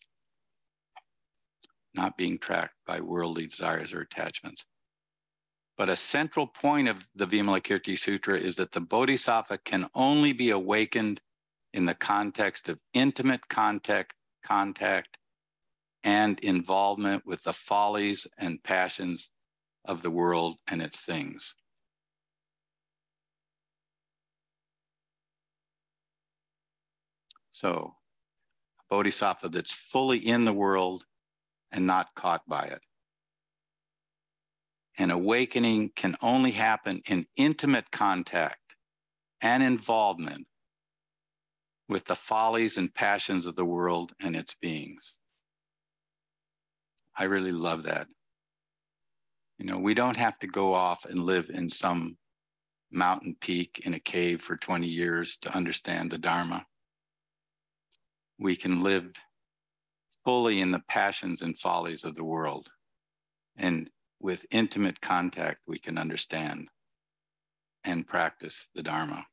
not 1.95 2.17
being 2.17 2.39
tracked 2.39 2.75
by 2.87 3.01
worldly 3.01 3.47
desires 3.47 3.93
or 3.93 4.01
attachments. 4.01 4.65
But 5.77 5.89
a 5.89 5.97
central 5.97 6.47
point 6.47 6.89
of 6.89 7.05
the 7.15 7.27
Vimalakirti 7.27 7.99
Sutra 7.99 8.39
is 8.39 8.57
that 8.57 8.73
the 8.73 8.81
Bodhisattva 8.81 9.59
can 9.59 9.89
only 9.95 10.33
be 10.33 10.51
awakened 10.51 11.21
in 11.73 11.85
the 11.85 11.95
context 11.95 12.69
of 12.69 12.79
intimate 12.93 13.49
contact, 13.49 14.15
contact 14.45 15.19
and 16.05 16.39
involvement 16.41 17.27
with 17.27 17.43
the 17.43 17.53
follies 17.53 18.27
and 18.39 18.63
passions 18.63 19.31
of 19.85 20.03
the 20.03 20.11
world 20.11 20.57
and 20.69 20.81
its 20.81 21.01
things. 21.01 21.55
So, 27.51 27.95
a 28.81 28.83
bodhisattva 28.91 29.49
that's 29.49 29.73
fully 29.73 30.19
in 30.19 30.45
the 30.45 30.53
world 30.53 31.05
and 31.75 31.87
not 31.87 32.15
caught 32.15 32.49
by 32.49 32.65
it. 32.65 32.81
An 34.97 35.11
awakening 35.11 35.91
can 35.97 36.17
only 36.23 36.53
happen 36.53 37.03
in 37.07 37.27
intimate 37.37 37.91
contact 37.91 38.77
and 39.43 39.63
involvement 39.63 40.47
with 41.89 42.05
the 42.05 42.15
follies 42.15 42.79
and 42.79 42.95
passions 42.95 43.45
of 43.45 43.57
the 43.57 43.65
world 43.65 44.13
and 44.21 44.37
its 44.37 44.55
beings. 44.55 45.17
I 47.19 47.25
really 47.25 47.53
love 47.53 47.83
that. 47.83 48.07
You 49.59 49.67
know, 49.67 49.79
we 49.79 49.95
don't 49.95 50.17
have 50.17 50.39
to 50.41 50.47
go 50.47 50.73
off 50.73 51.05
and 51.05 51.21
live 51.21 51.51
in 51.51 51.69
some 51.69 52.17
mountain 52.91 53.37
peak 53.41 53.83
in 53.85 53.95
a 53.95 54.01
cave 54.01 54.43
for 54.43 54.57
20 54.57 54.87
years 54.87 55.37
to 55.39 55.55
understand 55.55 56.11
the 56.11 56.19
Dharma. 56.19 56.65
We 58.39 58.57
can 58.57 58.81
live 58.81 59.11
fully 60.25 60.61
in 60.61 60.71
the 60.71 60.83
passions 60.89 61.43
and 61.43 61.59
follies 61.59 62.05
of 62.05 62.15
the 62.15 62.25
world. 62.25 62.69
And 63.57 63.91
with 64.21 64.47
intimate 64.51 65.01
contact, 65.01 65.61
we 65.67 65.79
can 65.79 65.99
understand 65.99 66.69
and 67.85 68.07
practice 68.07 68.69
the 68.75 68.83
Dharma. 68.83 69.27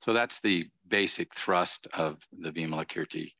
So 0.00 0.12
that's 0.12 0.40
the 0.40 0.68
basic 0.86 1.34
thrust 1.34 1.88
of 1.92 2.18
the 2.38 2.52
Vimalakirti 2.52 3.32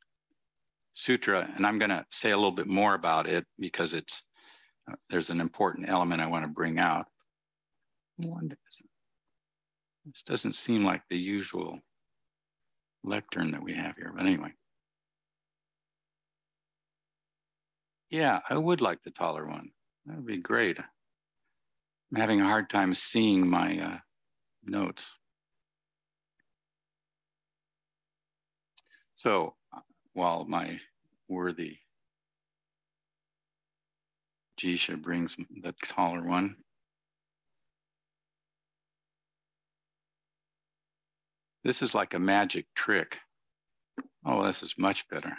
Sutra. 0.93 1.49
And 1.55 1.65
I'm 1.65 1.79
going 1.79 1.89
to 1.89 2.05
say 2.11 2.31
a 2.31 2.35
little 2.35 2.51
bit 2.51 2.67
more 2.67 2.95
about 2.95 3.27
it 3.27 3.45
because 3.57 3.93
it's 3.93 4.23
uh, 4.91 4.95
there's 5.09 5.29
an 5.29 5.39
important 5.39 5.87
element 5.87 6.21
I 6.21 6.27
want 6.27 6.43
to 6.43 6.49
bring 6.49 6.79
out. 6.79 7.05
This 10.05 10.23
doesn't 10.23 10.53
seem 10.53 10.83
like 10.83 11.03
the 11.09 11.17
usual 11.17 11.79
lectern 13.03 13.51
that 13.51 13.63
we 13.63 13.73
have 13.73 13.95
here, 13.95 14.11
but 14.15 14.25
anyway. 14.25 14.51
Yeah, 18.09 18.39
I 18.49 18.57
would 18.57 18.81
like 18.81 19.03
the 19.03 19.11
taller 19.11 19.45
one. 19.45 19.71
That 20.05 20.17
would 20.17 20.25
be 20.25 20.37
great. 20.37 20.79
I'm 20.79 22.19
having 22.19 22.41
a 22.41 22.45
hard 22.45 22.69
time 22.69 22.93
seeing 22.95 23.47
my 23.47 23.79
uh, 23.79 23.97
notes. 24.63 25.13
So 29.13 29.55
while 30.13 30.45
my 30.45 30.79
worthy 31.27 31.77
Jisha 34.59 34.99
brings 34.99 35.37
the 35.61 35.73
taller 35.85 36.23
one, 36.23 36.55
this 41.63 41.81
is 41.83 41.93
like 41.93 42.15
a 42.15 42.19
magic 42.19 42.65
trick. 42.73 43.19
Oh, 44.25 44.45
this 44.45 44.63
is 44.63 44.75
much 44.77 45.07
better. 45.09 45.37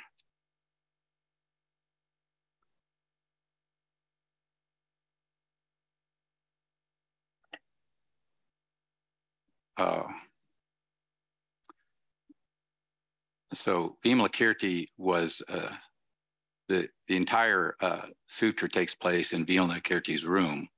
Oh. 9.81 10.05
so 13.55 13.97
Vimalakirti 14.05 14.89
was 14.99 15.43
uh, 15.49 15.73
the 16.69 16.87
the 17.09 17.17
entire 17.17 17.77
uh, 17.81 18.09
sutra 18.27 18.69
takes 18.69 18.95
place 18.95 19.33
in 19.33 19.47
Vimalakirti's 19.47 20.27
room, 20.27 20.69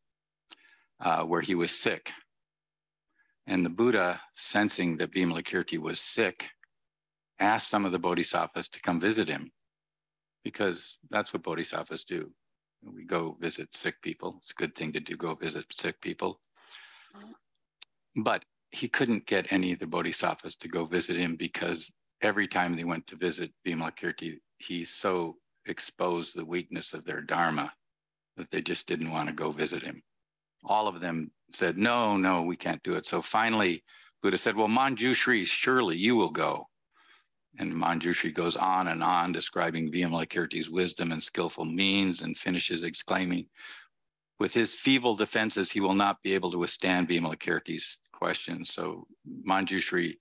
uh, 1.01 1.25
where 1.25 1.41
he 1.41 1.57
was 1.57 1.73
sick. 1.73 2.13
And 3.49 3.67
the 3.67 3.71
Buddha, 3.71 4.21
sensing 4.35 4.97
that 4.99 5.13
Vimalakirti 5.13 5.79
was 5.79 5.99
sick, 5.99 6.49
asked 7.41 7.71
some 7.71 7.85
of 7.85 7.91
the 7.91 7.99
bodhisattvas 7.99 8.69
to 8.69 8.81
come 8.83 9.01
visit 9.01 9.27
him, 9.27 9.51
because 10.45 10.99
that's 11.11 11.35
what 11.35 11.43
bodhisattvas 11.43 12.05
do. 12.05 12.31
We 12.85 13.05
go 13.05 13.37
visit 13.41 13.75
sick 13.75 14.01
people. 14.01 14.39
It's 14.43 14.53
a 14.53 14.61
good 14.61 14.77
thing 14.77 14.93
to 14.93 15.01
do. 15.01 15.17
Go 15.17 15.35
visit 15.35 15.67
sick 15.73 16.01
people. 16.01 16.41
But 18.15 18.45
he 18.73 18.89
couldn't 18.89 19.27
get 19.27 19.53
any 19.53 19.73
of 19.73 19.79
the 19.79 19.87
bodhisattvas 19.87 20.57
to 20.57 20.69
go 20.69 20.87
visit 20.87 21.17
him 21.17 21.37
because 21.37 21.93
every 22.23 22.49
time 22.49 22.75
they 22.75 22.85
went 22.85 23.07
to 23.07 23.17
visit 23.17 23.53
Vimalakirti, 23.67 24.39
he 24.59 24.85
so 24.85 25.37
exposed 25.67 26.35
the 26.35 26.45
weakness 26.45 26.95
of 26.95 27.05
their 27.05 27.21
dharma 27.21 27.73
that 28.37 28.51
they 28.51 28.63
just 28.63 28.87
didn't 28.87 29.11
want 29.11 29.29
to 29.29 29.35
go 29.35 29.53
visit 29.53 29.83
him. 29.83 30.03
All 30.65 30.89
of 30.89 31.01
them 31.01 31.31
said, 31.53 31.77
no, 31.77 32.17
no, 32.17 32.43
we 32.43 32.57
can't 32.57 32.83
do 32.83 32.95
it. 32.95 33.07
So 33.07 33.21
finally, 33.21 33.85
Buddha 34.23 34.39
said, 34.39 34.57
well, 34.57 34.69
Manjushri, 34.69 35.45
surely 35.47 35.97
you 35.97 36.17
will 36.17 36.31
go. 36.31 36.67
And 37.59 37.75
Manjushri 37.75 38.33
goes 38.33 38.57
on 38.57 38.89
and 38.89 39.03
on 39.03 39.33
describing 39.33 39.93
Vimalakirti's 39.93 40.71
wisdom 40.71 41.13
and 41.13 41.23
skillful 41.23 41.67
means 41.67 42.23
and 42.23 42.39
finishes 42.39 42.85
exclaiming, 42.85 43.47
with 44.41 44.55
his 44.55 44.75
feeble 44.75 45.15
defenses, 45.15 45.71
he 45.71 45.81
will 45.81 45.95
not 45.95 46.23
be 46.23 46.35
able 46.35 46.51
to 46.51 46.59
withstand 46.59 47.09
Vimalakirti's 47.09 47.99
questions. 48.23 48.73
So 48.73 49.05
Manjushri 49.49 50.15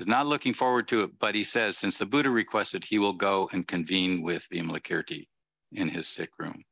is 0.00 0.08
not 0.08 0.26
looking 0.26 0.52
forward 0.52 0.88
to 0.88 1.02
it, 1.04 1.10
but 1.20 1.36
he 1.36 1.44
says, 1.44 1.78
since 1.78 1.96
the 1.96 2.04
Buddha 2.04 2.30
requested, 2.30 2.82
he 2.82 2.98
will 2.98 3.12
go 3.12 3.48
and 3.52 3.64
convene 3.74 4.22
with 4.22 4.48
Vimalakirti 4.52 5.28
in 5.70 5.88
his 5.88 6.08
sick 6.08 6.30
room. 6.40 6.64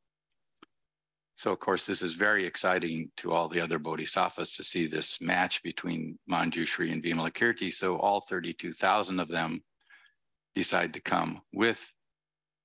So, 1.35 1.53
of 1.53 1.59
course, 1.59 1.85
this 1.85 2.01
is 2.01 2.15
very 2.15 2.45
exciting 2.45 3.11
to 3.17 3.31
all 3.31 3.47
the 3.47 3.61
other 3.61 3.79
bodhisattvas 3.79 4.55
to 4.55 4.63
see 4.63 4.87
this 4.87 5.21
match 5.21 5.63
between 5.63 6.19
Manjushri 6.29 6.91
and 6.91 7.01
Vimalakirti. 7.01 7.71
So, 7.71 7.95
all 7.97 8.19
32,000 8.19 9.19
of 9.21 9.29
them 9.29 9.63
decide 10.53 10.93
to 10.95 10.99
come 10.99 11.41
with 11.53 11.79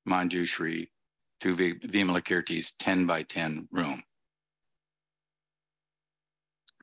Manjushri 0.08 0.88
to 1.42 1.54
Vimalakirti's 1.54 2.72
10 2.80 3.06
by 3.06 3.22
10 3.22 3.68
room. 3.70 4.02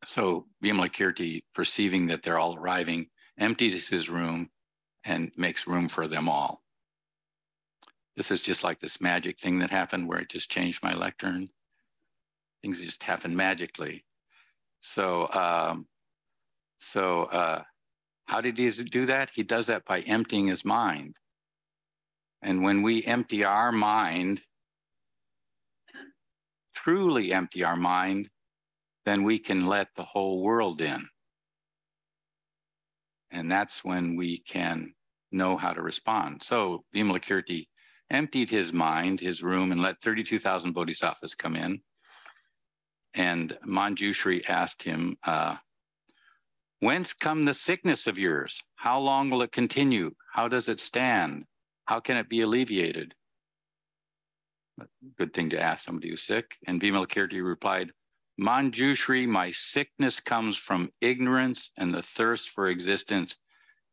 So, 0.06 0.48
Vimalakirti, 0.64 1.44
perceiving 1.54 2.08
that 2.08 2.24
they're 2.24 2.40
all 2.40 2.56
arriving, 2.56 3.08
empties 3.38 3.90
his 3.90 4.10
room 4.10 4.50
and 5.04 5.32
makes 5.36 5.68
room 5.68 5.88
for 5.88 6.08
them 6.08 6.30
all. 6.30 6.62
This 8.16 8.32
is 8.32 8.42
just 8.42 8.64
like 8.64 8.80
this 8.80 9.00
magic 9.02 9.40
thing 9.40 9.60
that 9.60 9.70
happened 9.70 10.08
where 10.08 10.20
I 10.20 10.24
just 10.24 10.52
changed 10.52 10.84
my 10.84 10.94
lectern. 10.94 11.48
Things 12.62 12.82
just 12.82 13.04
happen 13.04 13.36
magically. 13.36 14.06
So, 14.80 15.30
um, 15.32 15.88
so 16.78 17.24
uh, 17.24 17.64
how 18.26 18.42
did 18.42 18.58
he 18.58 18.70
do 18.70 19.06
that? 19.06 19.32
He 19.34 19.44
does 19.44 19.68
that 19.68 19.86
by 19.86 20.02
emptying 20.02 20.48
his 20.48 20.66
mind. 20.66 21.16
And 22.42 22.64
when 22.64 22.82
we 22.82 23.04
empty 23.04 23.44
our 23.44 23.72
mind, 23.72 24.42
truly 26.74 27.34
empty 27.34 27.64
our 27.64 27.76
mind, 27.76 28.30
then 29.10 29.24
we 29.24 29.39
can 29.39 29.65
let 29.65 29.88
the 29.95 30.04
whole 30.04 30.43
world 30.43 30.82
in. 30.82 31.10
And 33.32 33.52
that's 33.52 33.84
when 33.84 34.15
we 34.15 34.38
can 34.38 34.93
know 35.32 35.58
how 35.58 35.74
to 35.74 35.82
respond. 35.82 36.43
So 36.43 36.84
Vimalakirti 36.95 37.67
emptied 38.12 38.52
his 38.52 38.72
mind, 38.72 39.19
his 39.19 39.41
room, 39.41 39.72
and 39.72 39.82
let 39.82 40.00
32,000 40.02 40.74
bodhisattvas 40.74 41.34
come 41.34 41.56
in. 41.56 41.82
And 43.15 43.58
Manjushri 43.67 44.48
asked 44.48 44.84
him, 44.84 45.17
uh, 45.24 45.56
Whence 46.80 47.12
come 47.13 47.45
the 47.45 47.54
sickness 47.56 48.06
of 48.06 48.19
yours? 48.19 48.62
How 48.76 49.00
long 49.00 49.32
will 49.32 49.41
it 49.41 49.52
continue? 49.52 50.12
How 50.34 50.48
does 50.48 50.69
it 50.69 50.80
stand? 50.80 51.45
How 51.86 52.00
can 52.00 52.15
it 52.15 52.30
be 52.30 52.41
alleviated? 52.41 53.15
Good 55.17 55.34
thing 55.34 55.50
to 55.50 55.60
ask 55.60 55.84
somebody 55.84 56.12
who's 56.12 56.28
sick. 56.28 56.56
And 56.67 56.80
Vimalakirti 56.80 57.43
replied, 57.43 57.91
Manjushri, 58.39 59.28
my 59.28 59.52
sickness 59.52 60.21
comes 60.21 60.56
from 60.56 60.93
ignorance 61.02 61.73
and 61.75 61.93
the 61.93 62.02
thirst 62.02 62.52
for 62.52 62.69
existence, 62.69 63.38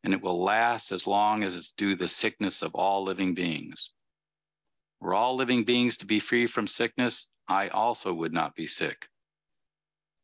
and 0.05 0.13
it 0.13 0.21
will 0.21 0.41
last 0.41 0.93
as 0.93 1.05
long 1.05 1.43
as 1.43 1.53
it's 1.53 1.71
due 1.71 1.95
the 1.95 2.07
sickness 2.07 2.61
of 2.61 2.73
all 2.73 3.03
living 3.03 3.33
beings. 3.33 3.91
Were 5.01 5.13
all 5.13 5.35
living 5.35 5.65
beings 5.65 5.97
to 5.97 6.05
be 6.05 6.21
free 6.21 6.47
from 6.47 6.65
sickness, 6.65 7.27
I 7.49 7.67
also 7.67 8.13
would 8.13 8.31
not 8.31 8.55
be 8.55 8.67
sick. 8.67 9.09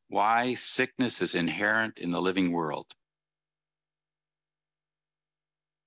Why? 0.08 0.54
Sickness 0.54 1.22
is 1.22 1.36
inherent 1.36 2.00
in 2.00 2.10
the 2.10 2.22
living 2.22 2.54
world. 2.54 2.94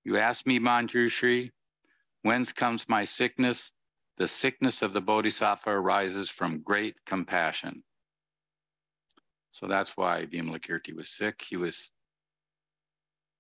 You 0.05 0.19
ask 0.19 0.47
me, 0.47 0.59
Manjushri, 0.59 1.53
whence 2.21 2.53
comes 2.53 2.87
my 2.87 3.05
sickness? 3.05 3.73
The 4.19 4.29
sickness 4.29 4.83
of 4.83 4.93
the 4.93 5.01
Bodhisattva 5.01 5.71
arises 5.71 6.29
from 6.29 6.61
great 6.61 6.97
compassion. 7.07 7.83
So 9.57 9.67
that's 9.67 9.97
why 9.97 10.27
Vimalakirti 10.27 10.95
was 10.95 11.09
sick. 11.09 11.43
He 11.49 11.57
was 11.57 11.91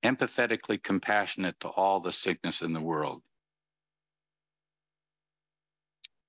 empathetically 0.03 0.83
compassionate 0.83 1.61
to 1.61 1.69
all 1.69 2.01
the 2.01 2.11
sickness 2.11 2.63
in 2.63 2.73
the 2.73 2.81
world. 2.81 3.21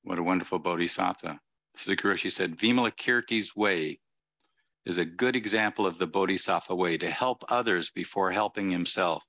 What 0.04 0.20
a 0.20 0.24
wonderful 0.24 0.60
bodhisattva. 0.60 1.40
Suzuki 1.78 2.04
Roshi 2.04 2.30
said, 2.30 2.58
Vimalakirti's 2.58 3.56
way 3.56 4.02
is 4.86 4.98
a 4.98 5.06
good 5.06 5.38
example 5.38 5.88
of 5.88 6.00
the 6.00 6.08
bodhisattva 6.08 6.76
way 6.76 6.98
to 6.98 7.10
help 7.10 7.46
others 7.48 7.90
before 7.90 8.34
helping 8.34 8.70
himself 8.70 9.24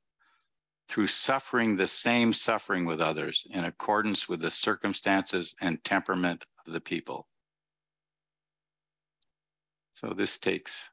through 0.89 1.07
suffering 1.07 1.77
the 1.77 1.87
same 1.87 2.33
suffering 2.33 2.85
with 2.85 3.01
others 3.01 3.47
in 3.51 3.65
accordance 3.65 4.29
with 4.29 4.41
the 4.41 4.51
circumstances 4.51 5.55
and 5.61 5.85
temperament 5.85 6.45
of 6.67 6.73
the 6.73 6.81
people. 6.81 7.29
So 9.99 10.15
this 10.17 10.39
takes 10.39 10.85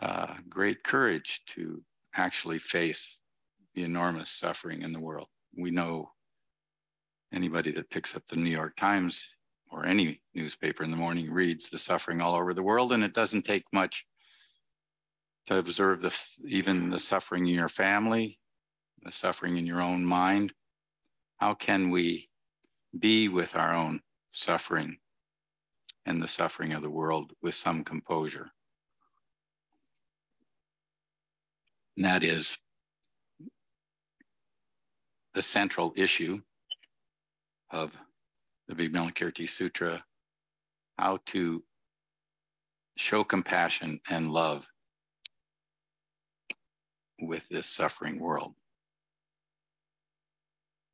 uh, 0.00 0.34
great 0.48 0.82
courage 0.82 1.42
to 1.54 1.80
actually 2.16 2.58
face 2.58 3.20
the 3.76 3.84
enormous 3.84 4.28
suffering 4.28 4.82
in 4.82 4.92
the 4.92 4.98
world. 4.98 5.28
We 5.56 5.70
know 5.70 6.10
anybody 7.32 7.70
that 7.70 7.90
picks 7.90 8.16
up 8.16 8.24
the 8.26 8.34
New 8.34 8.50
York 8.50 8.74
Times 8.76 9.28
or 9.70 9.86
any 9.86 10.20
newspaper 10.34 10.82
in 10.82 10.90
the 10.90 10.96
morning 10.96 11.30
reads 11.30 11.70
the 11.70 11.78
suffering 11.78 12.20
all 12.20 12.34
over 12.34 12.52
the 12.52 12.62
world, 12.64 12.92
and 12.92 13.04
it 13.04 13.14
doesn't 13.14 13.44
take 13.44 13.66
much 13.72 14.04
to 15.46 15.58
observe 15.58 16.02
the 16.02 16.12
even 16.44 16.90
the 16.90 16.98
suffering 16.98 17.46
in 17.46 17.54
your 17.54 17.68
family, 17.68 18.40
the 19.04 19.12
suffering 19.12 19.58
in 19.58 19.64
your 19.64 19.80
own 19.80 20.04
mind. 20.04 20.52
How 21.36 21.54
can 21.54 21.88
we 21.90 22.30
be 22.98 23.28
with 23.28 23.56
our 23.56 23.72
own 23.72 24.00
suffering 24.30 24.96
and 26.06 26.22
the 26.22 26.28
suffering 26.28 26.72
of 26.72 26.82
the 26.82 26.90
world 26.90 27.32
with 27.42 27.54
some 27.54 27.84
composure? 27.84 28.50
And 31.96 32.04
that 32.04 32.22
is 32.22 32.56
the 35.34 35.42
central 35.42 35.92
issue 35.96 36.40
of 37.70 37.92
the 38.68 38.74
Vimalakirti 38.74 39.48
Sutra, 39.48 40.04
how 40.98 41.18
to 41.26 41.62
show 42.96 43.24
compassion 43.24 44.00
and 44.08 44.30
love 44.30 44.66
with 47.20 47.48
this 47.48 47.66
suffering 47.66 48.18
world. 48.18 48.54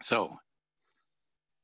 So 0.02 0.36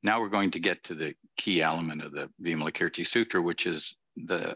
now 0.05 0.21
we're 0.21 0.29
going 0.29 0.51
to 0.51 0.61
get 0.61 0.85
to 0.85 0.95
the 0.95 1.15
key 1.39 1.63
element 1.63 2.03
of 2.03 2.13
the 2.13 2.31
Vimalakirti 2.41 3.07
Sutra, 3.07 3.41
which 3.41 3.67
is 3.67 3.97
the 4.17 4.55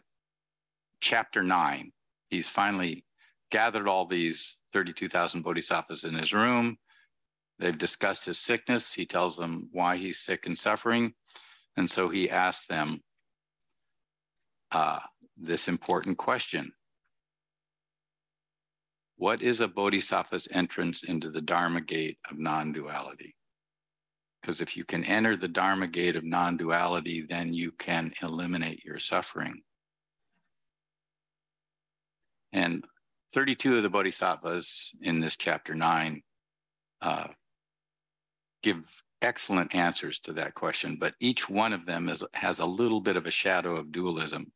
chapter 1.01 1.43
nine. 1.43 1.91
He's 2.29 2.49
finally 2.49 3.07
gathered 3.51 3.89
all 3.89 4.07
these 4.07 4.59
32,000 4.75 5.43
bodhisattvas 5.43 6.05
in 6.05 6.15
his 6.15 6.35
room. 6.35 6.77
They've 7.59 7.77
discussed 7.77 8.27
his 8.27 8.39
sickness. 8.39 8.93
He 8.93 9.07
tells 9.07 9.39
them 9.39 9.71
why 9.73 9.97
he's 9.97 10.21
sick 10.21 10.47
and 10.47 10.57
suffering. 10.57 11.15
And 11.79 11.91
so 11.91 12.11
he 12.11 12.29
asks 12.29 12.67
them 12.67 13.01
uh, 14.71 15.01
this 15.39 15.67
important 15.67 16.19
question 16.19 16.73
What 19.17 19.41
is 19.41 19.63
a 19.63 19.69
bodhisattva's 19.69 20.47
entrance 20.51 21.05
into 21.05 21.31
the 21.31 21.41
Dharma 21.41 21.81
gate 21.81 22.19
of 22.31 22.39
non 22.39 22.75
duality? 22.75 23.38
Because 24.41 24.61
if 24.61 24.77
you 24.77 24.85
can 24.85 25.05
enter 25.05 25.37
the 25.37 25.49
Dharma 25.49 25.87
gate 25.87 26.17
of 26.17 26.25
non 26.25 26.57
duality, 26.57 27.27
then 27.29 27.53
you 27.53 27.73
can 27.73 28.13
eliminate 28.23 28.85
your 28.85 28.99
suffering. 28.99 29.63
And 32.53 32.85
32 33.35 33.77
of 33.77 33.83
the 33.83 33.91
bodhisattvas 33.91 34.93
in 35.03 35.19
this 35.19 35.37
chapter 35.37 35.75
9 35.75 36.23
uh, 37.03 37.27
give 38.63 39.03
excellent 39.21 39.75
answers 39.75 40.19
to 40.21 40.33
that 40.35 40.55
question, 40.55 40.97
but 40.99 41.15
each 41.21 41.49
one 41.49 41.73
of 41.73 41.85
them 41.85 42.09
is, 42.09 42.25
has 42.35 42.61
a 42.61 42.67
little 42.67 43.01
bit 43.01 43.17
of 43.17 43.27
a 43.27 43.31
shadow 43.31 43.77
of 43.77 43.93
dualism. 43.93 44.51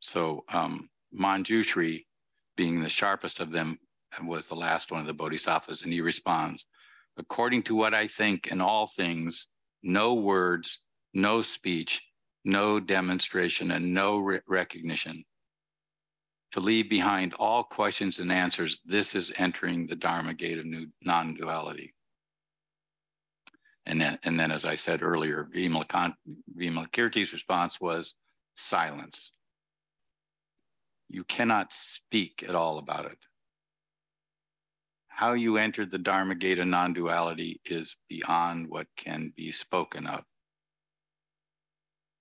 So 0.00 0.44
um, 0.48 0.88
Manjushri, 1.18 2.04
being 2.56 2.82
the 2.82 2.88
sharpest 2.88 3.40
of 3.40 3.50
them, 3.50 3.78
was 4.24 4.46
the 4.46 4.54
last 4.54 4.90
one 4.90 5.00
of 5.00 5.06
the 5.06 5.14
bodhisattvas, 5.14 5.82
and 5.82 5.92
he 5.92 6.00
responds, 6.00 6.66
according 7.16 7.62
to 7.64 7.74
what 7.74 7.94
I 7.94 8.06
think 8.06 8.48
in 8.48 8.60
all 8.60 8.86
things, 8.86 9.46
no 9.82 10.14
words, 10.14 10.80
no 11.14 11.42
speech, 11.42 12.02
no 12.44 12.80
demonstration, 12.80 13.70
and 13.70 13.94
no 13.94 14.18
re- 14.18 14.40
recognition 14.46 15.24
to 16.52 16.60
leave 16.60 16.88
behind 16.88 17.34
all 17.34 17.64
questions 17.64 18.18
and 18.18 18.30
answers, 18.30 18.80
this 18.84 19.14
is 19.14 19.32
entering 19.36 19.86
the 19.86 19.96
Dharma 19.96 20.34
gate 20.34 20.58
of 20.58 20.66
non 21.02 21.34
duality. 21.34 21.94
And 23.86 24.00
then, 24.00 24.18
and 24.22 24.38
then, 24.38 24.52
as 24.52 24.64
I 24.64 24.76
said 24.76 25.02
earlier, 25.02 25.48
Vimalakirti's 25.54 27.32
response 27.32 27.80
was 27.80 28.14
silence. 28.54 29.32
You 31.08 31.24
cannot 31.24 31.72
speak 31.72 32.44
at 32.46 32.54
all 32.54 32.78
about 32.78 33.06
it. 33.06 33.18
How 35.14 35.34
you 35.34 35.58
entered 35.58 35.90
the 35.90 35.98
Dharma 35.98 36.34
gate 36.34 36.58
of 36.58 36.66
non 36.66 36.94
duality 36.94 37.60
is 37.66 37.96
beyond 38.08 38.68
what 38.68 38.86
can 38.96 39.32
be 39.36 39.52
spoken 39.52 40.06
of. 40.06 40.24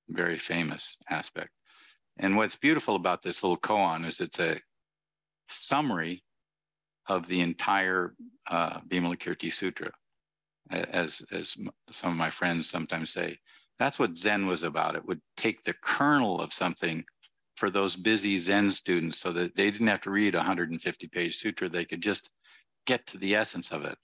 Very 0.09 0.37
famous 0.37 0.97
aspect. 1.09 1.51
And 2.19 2.35
what's 2.35 2.55
beautiful 2.55 2.95
about 2.97 3.21
this 3.21 3.43
little 3.43 3.57
koan 3.57 4.05
is 4.05 4.19
it's 4.19 4.39
a 4.39 4.59
summary 5.47 6.23
of 7.07 7.25
the 7.27 7.39
entire 7.39 8.13
uh, 8.47 8.81
Vimalakirti 8.81 9.51
Sutra. 9.51 9.91
As, 10.69 11.23
as 11.31 11.55
some 11.89 12.11
of 12.11 12.17
my 12.17 12.29
friends 12.29 12.69
sometimes 12.69 13.11
say, 13.11 13.37
that's 13.79 13.99
what 13.99 14.17
Zen 14.17 14.47
was 14.47 14.63
about. 14.63 14.95
It 14.95 15.05
would 15.05 15.21
take 15.37 15.63
the 15.63 15.73
kernel 15.81 16.39
of 16.39 16.53
something 16.53 17.03
for 17.55 17.69
those 17.69 17.95
busy 17.95 18.37
Zen 18.37 18.69
students 18.69 19.17
so 19.17 19.31
that 19.33 19.55
they 19.55 19.71
didn't 19.71 19.87
have 19.87 20.01
to 20.01 20.11
read 20.11 20.35
a 20.35 20.39
150 20.39 21.07
page 21.07 21.37
sutra. 21.37 21.67
They 21.67 21.85
could 21.85 22.01
just 22.01 22.29
get 22.85 23.07
to 23.07 23.17
the 23.17 23.35
essence 23.35 23.71
of 23.71 23.85
it. 23.85 23.97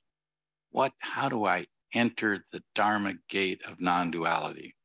What, 0.72 0.94
how 1.00 1.30
do 1.30 1.46
I 1.46 1.66
enter 1.94 2.46
the 2.52 2.63
Dharma 2.76 3.16
gate 3.30 3.62
of 3.68 3.80
non 3.80 4.12
duality? 4.12 4.76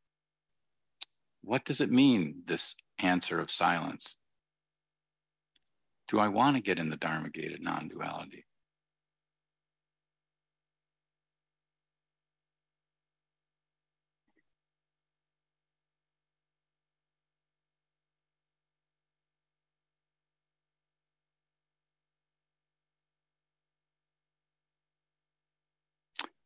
What 1.42 1.64
does 1.64 1.80
it 1.80 1.90
mean, 1.90 2.42
this 2.46 2.74
answer 3.02 3.40
of 3.40 3.50
silence. 3.50 4.16
Do 6.08 6.18
I 6.18 6.28
want 6.28 6.56
to 6.56 6.62
get 6.62 6.78
in 6.78 6.90
the 6.90 6.96
Dharma 6.96 7.30
gate 7.30 7.52
of 7.52 7.60
non 7.60 7.88
duality? 7.88 8.46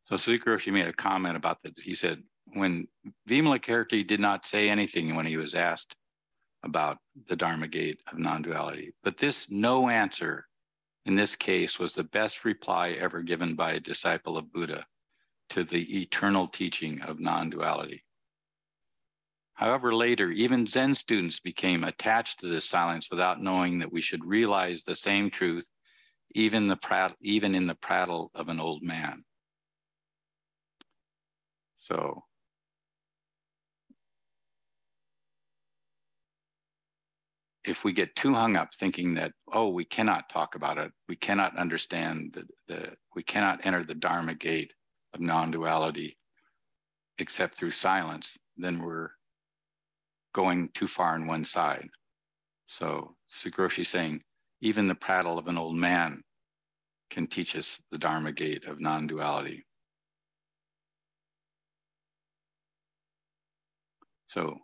So 0.07 0.15
Suzuki 0.15 0.45
Roshi 0.45 0.71
made 0.71 0.87
a 0.87 0.93
comment 0.93 1.35
about 1.35 1.61
that. 1.63 1.77
He 1.77 1.93
said, 1.93 2.23
when 2.53 2.87
Vimalakirti 3.29 4.07
did 4.07 4.21
not 4.21 4.45
say 4.45 4.69
anything 4.69 5.17
when 5.17 5.25
he 5.25 5.35
was 5.35 5.53
asked 5.53 5.97
about 6.63 6.99
the 7.27 7.35
Dharma 7.35 7.67
gate 7.67 7.99
of 8.09 8.17
non 8.17 8.41
duality. 8.41 8.93
But 9.03 9.17
this 9.17 9.51
no 9.51 9.89
answer 9.89 10.47
in 11.05 11.15
this 11.15 11.35
case 11.35 11.77
was 11.77 11.93
the 11.93 12.05
best 12.05 12.45
reply 12.45 12.91
ever 12.91 13.21
given 13.21 13.55
by 13.55 13.73
a 13.73 13.81
disciple 13.81 14.37
of 14.37 14.53
Buddha 14.53 14.85
to 15.49 15.65
the 15.65 16.01
eternal 16.01 16.47
teaching 16.47 17.01
of 17.01 17.19
non 17.19 17.49
duality. 17.49 18.05
However, 19.55 19.93
later, 19.93 20.31
even 20.31 20.65
Zen 20.65 20.95
students 20.95 21.41
became 21.41 21.83
attached 21.83 22.39
to 22.39 22.47
this 22.47 22.63
silence 22.63 23.09
without 23.11 23.41
knowing 23.41 23.79
that 23.79 23.91
we 23.91 23.99
should 23.99 24.23
realize 24.23 24.83
the 24.83 24.95
same 24.95 25.29
truth 25.29 25.69
even, 26.31 26.67
the 26.67 26.77
prat- 26.77 27.17
even 27.19 27.55
in 27.55 27.67
the 27.67 27.75
prattle 27.75 28.31
of 28.35 28.47
an 28.47 28.61
old 28.61 28.83
man. 28.83 29.25
So 31.77 32.23
if 37.63 37.83
we 37.85 37.93
get 37.93 38.15
too 38.15 38.33
hung 38.33 38.55
up 38.57 38.73
thinking 38.75 39.13
that 39.13 39.31
oh 39.53 39.69
we 39.69 39.85
cannot 39.85 40.29
talk 40.29 40.55
about 40.55 40.77
it 40.77 40.91
we 41.09 41.15
cannot 41.17 41.57
understand 41.57 42.33
the, 42.33 42.45
the 42.67 42.95
we 43.15 43.21
cannot 43.23 43.65
enter 43.65 43.83
the 43.83 43.93
dharma 43.93 44.33
gate 44.33 44.71
of 45.13 45.19
non-duality 45.19 46.17
except 47.19 47.57
through 47.57 47.71
silence 47.71 48.37
then 48.57 48.81
we're 48.81 49.09
going 50.37 50.69
too 50.75 50.85
far 50.85 51.15
on 51.15 51.25
one 51.25 51.43
side. 51.43 51.89
So 52.67 53.15
Suzuki 53.25 53.61
Roshi 53.61 53.85
saying 53.85 54.21
even 54.61 54.87
the 54.87 54.93
prattle 54.93 55.39
of 55.39 55.47
an 55.47 55.57
old 55.57 55.75
man 55.75 56.21
can 57.09 57.25
teach 57.25 57.55
us 57.55 57.81
the 57.91 57.97
Dharma 57.97 58.31
gate 58.31 58.65
of 58.65 58.79
non 58.79 59.07
So, 64.27 64.59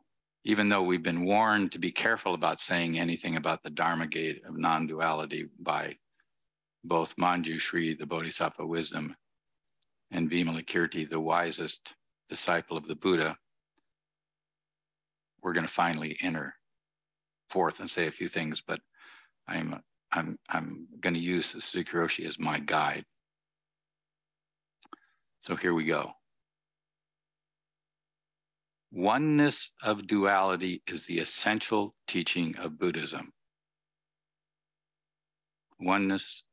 even 0.46 0.68
though 0.68 0.84
we've 0.84 1.04
been 1.04 1.26
warned 1.26 1.72
to 1.72 1.80
be 1.80 1.92
careful 1.92 2.34
about 2.34 2.60
saying 2.60 3.00
anything 3.00 3.38
about 3.38 3.64
the 3.64 3.70
Dharma 3.70 4.08
gate 4.08 4.44
of 4.46 4.58
non 4.58 4.88
duality 4.88 5.50
by 5.60 5.98
both 6.84 7.16
Manjushri, 7.16 7.98
the 7.98 8.06
Bodhisattva 8.06 8.66
wisdom, 8.66 9.16
and 10.12 10.30
Vimalakirti, 10.30 11.10
the 11.10 11.20
wisest 11.20 11.94
disciple 12.30 12.76
of 12.76 12.88
the 12.88 12.96
Buddha, 12.96 13.38
we're 15.42 15.54
going 15.54 15.68
to 15.68 15.74
finally 15.74 16.18
enter 16.22 16.56
forth 17.50 17.80
and 17.80 17.90
say 17.90 18.08
a 18.08 18.12
few 18.12 18.28
things, 18.28 18.62
but 18.62 18.80
I'm 19.48 19.82
I'm 20.12 20.38
I'm 20.50 20.88
going 21.00 21.16
to 21.16 21.20
use 21.20 21.48
Suzuki 21.48 21.92
Roshi 21.92 22.26
as 22.26 22.40
my 22.40 22.60
guide. 22.60 23.06
So 25.40 25.56
here 25.56 25.74
we 25.74 25.86
go. 25.86 26.14
Oneness 28.96 29.72
of 29.82 30.06
duality 30.06 30.84
is 30.86 31.04
the 31.08 31.18
essential 31.18 31.96
teaching 32.08 32.56
of 32.60 32.78
Buddhism. 32.78 33.34
Oneness 35.80 36.44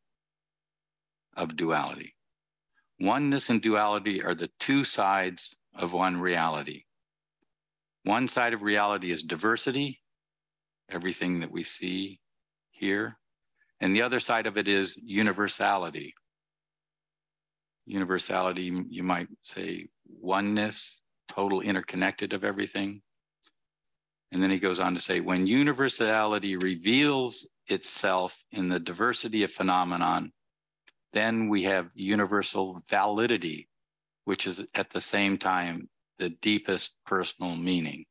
of 1.36 1.54
duality. 1.54 2.14
Oneness 2.98 3.50
and 3.50 3.60
duality 3.60 4.22
are 4.22 4.34
the 4.34 4.50
two 4.58 4.84
sides 4.84 5.54
of 5.74 5.92
one 5.92 6.18
reality. 6.18 6.84
One 8.04 8.26
side 8.26 8.54
of 8.54 8.62
reality 8.62 9.10
is 9.10 9.22
diversity, 9.22 10.00
everything 10.88 11.40
that 11.40 11.52
we 11.52 11.62
see 11.62 12.20
here. 12.70 13.18
And 13.80 13.94
the 13.94 14.00
other 14.00 14.18
side 14.18 14.46
of 14.46 14.56
it 14.56 14.66
is 14.66 14.98
universality. 15.02 16.14
Universality, 17.84 18.72
you 18.88 19.02
might 19.02 19.28
say 19.42 19.88
oneness, 20.08 20.99
total 21.30 21.60
interconnected 21.60 22.32
of 22.32 22.44
everything. 22.44 23.00
And 24.32 24.42
then 24.42 24.50
he 24.50 24.58
goes 24.58 24.80
on 24.80 24.94
to 24.94 25.00
say, 25.00 25.20
when 25.20 25.46
universality 25.46 26.56
reveals 26.56 27.48
itself 27.66 28.36
in 28.52 28.68
the 28.68 28.78
diversity 28.78 29.42
of 29.42 29.50
phenomenon, 29.52 30.32
then 31.12 31.48
we 31.48 31.64
have 31.64 31.90
universal 31.94 32.82
validity, 32.88 33.68
which 34.24 34.46
is 34.46 34.64
at 34.74 34.90
the 34.90 35.00
same 35.00 35.38
time 35.38 35.88
the 36.18 36.30
deepest 36.30 36.96
personal 37.06 37.56
meaning. 37.56 38.04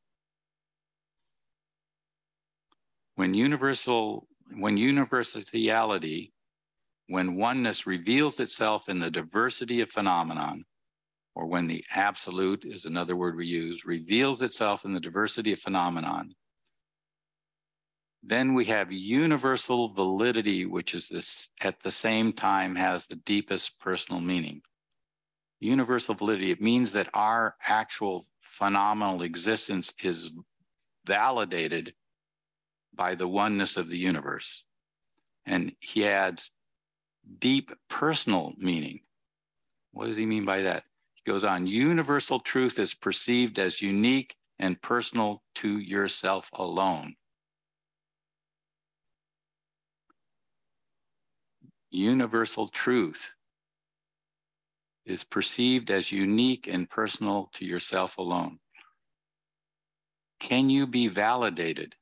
When 3.16 3.34
universal, 3.34 4.28
when 4.58 4.78
universality, 4.78 6.34
when 7.08 7.36
oneness 7.36 7.88
reveals 7.88 8.40
itself 8.40 8.90
in 8.90 9.00
the 9.00 9.12
diversity 9.12 9.82
of 9.82 9.90
phenomenon, 9.90 10.66
or 11.40 11.46
when 11.46 11.68
the 11.68 11.82
absolute 11.96 12.66
is 12.66 12.84
another 12.84 13.16
word 13.16 13.38
we 13.38 13.48
use, 13.48 13.86
reveals 13.86 14.42
itself 14.42 14.84
in 14.84 14.94
the 14.94 15.00
diversity 15.00 15.54
of 15.54 15.60
phenomenon, 15.60 16.36
then 18.22 18.54
we 18.54 18.66
have 18.66 18.92
universal 18.92 19.94
validity, 19.94 20.66
which 20.66 20.94
is 20.94 21.08
this 21.08 21.50
at 21.62 21.82
the 21.82 21.92
same 21.92 22.34
time 22.34 22.76
has 22.76 23.06
the 23.06 23.16
deepest 23.16 23.80
personal 23.80 24.20
meaning. 24.20 24.62
Universal 25.62 26.16
validity, 26.16 26.52
it 26.52 26.62
means 26.62 26.92
that 26.92 27.08
our 27.14 27.56
actual 27.66 28.28
phenomenal 28.42 29.22
existence 29.22 29.94
is 30.04 30.32
validated 31.06 31.94
by 32.94 33.16
the 33.16 33.30
oneness 33.30 33.78
of 33.78 33.88
the 33.88 33.98
universe. 33.98 34.66
And 35.46 35.74
he 35.80 36.06
adds 36.06 36.52
deep 37.40 37.72
personal 37.88 38.52
meaning. 38.58 39.00
What 39.94 40.08
does 40.08 40.18
he 40.18 40.26
mean 40.26 40.44
by 40.44 40.64
that? 40.64 40.84
Goes 41.30 41.46
on 41.46 41.68
universal 41.68 42.40
truth 42.40 42.80
is 42.80 42.96
perceived 42.96 43.60
as 43.60 43.84
unique 43.84 44.36
and 44.58 44.82
personal 44.82 45.44
to 45.58 45.78
yourself 45.78 46.50
alone. 46.54 47.18
Universal 51.92 52.70
truth 52.70 53.30
is 55.06 55.24
perceived 55.24 55.92
as 55.92 56.12
unique 56.12 56.66
and 56.66 56.90
personal 56.90 57.52
to 57.54 57.64
yourself 57.64 58.18
alone. 58.18 58.58
Can 60.40 60.68
you 60.72 60.88
be 60.88 61.10
validated 61.10 61.94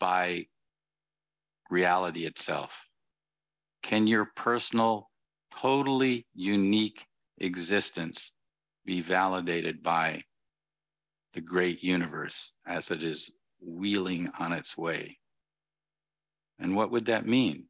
by 0.00 0.46
reality 1.68 2.24
itself? 2.24 2.70
Can 3.82 4.06
your 4.06 4.30
personal, 4.34 5.10
totally 5.54 6.26
unique 6.32 7.04
existence 7.36 8.32
be 8.88 9.02
validated 9.02 9.82
by 9.82 10.24
the 11.34 11.42
great 11.42 11.84
universe 11.84 12.52
as 12.66 12.90
it 12.90 13.02
is 13.02 13.30
wheeling 13.60 14.30
on 14.38 14.50
its 14.50 14.78
way? 14.78 15.18
And 16.58 16.74
what 16.74 16.90
would 16.90 17.04
that 17.04 17.26
mean? 17.26 17.66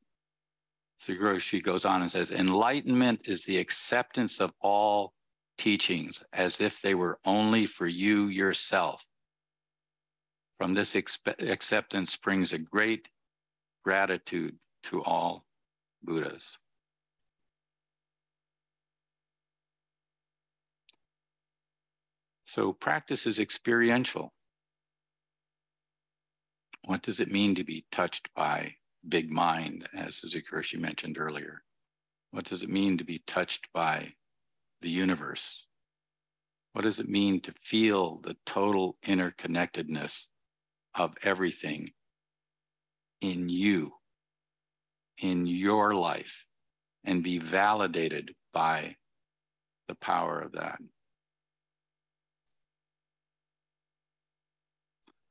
Suzuki 1.00 1.61
goes 1.61 1.85
on 1.85 2.02
and 2.02 2.11
says, 2.11 2.31
Enlightenment 2.31 3.22
is 3.24 3.42
the 3.42 3.59
acceptance 3.59 4.40
of 4.40 4.52
all 4.61 5.12
teachings 5.59 6.22
as 6.33 6.61
if 6.61 6.81
they 6.81 6.94
were 6.94 7.18
only 7.24 7.66
for 7.66 7.88
you 7.88 8.28
yourself. 8.28 9.04
From 10.57 10.72
this 10.72 10.94
expe- 10.94 11.50
acceptance 11.50 12.12
springs 12.12 12.52
a 12.52 12.59
great 12.59 13.09
gratitude 13.83 14.57
to 14.85 15.02
all 15.02 15.44
Buddhas. 16.04 16.57
So, 22.48 22.72
practice 22.72 23.26
is 23.26 23.38
experiential. 23.38 24.32
What 26.87 27.02
does 27.02 27.20
it 27.20 27.30
mean 27.30 27.54
to 27.56 27.62
be 27.62 27.84
touched 27.92 28.30
by 28.34 28.76
big 29.06 29.30
mind, 29.30 29.87
as 29.94 30.16
Suzuki 30.16 30.78
mentioned 30.78 31.18
earlier? 31.18 31.62
What 32.30 32.46
does 32.46 32.62
it 32.62 32.70
mean 32.70 32.96
to 32.96 33.04
be 33.04 33.22
touched 33.26 33.68
by 33.74 34.14
the 34.80 34.88
universe? 34.88 35.66
What 36.72 36.84
does 36.84 37.00
it 37.00 37.08
mean 37.11 37.42
to 37.42 37.52
feel 37.62 38.22
the 38.22 38.38
total 38.46 38.96
interconnectedness 39.06 40.28
of 40.94 41.18
everything 41.22 41.92
in 43.20 43.50
you, 43.50 43.92
in 45.18 45.46
your 45.46 45.94
life, 45.94 46.46
and 47.04 47.22
be 47.22 47.38
validated 47.38 48.34
by 48.54 48.96
the 49.87 49.96
power 49.96 50.40
of 50.40 50.52
that? 50.52 50.78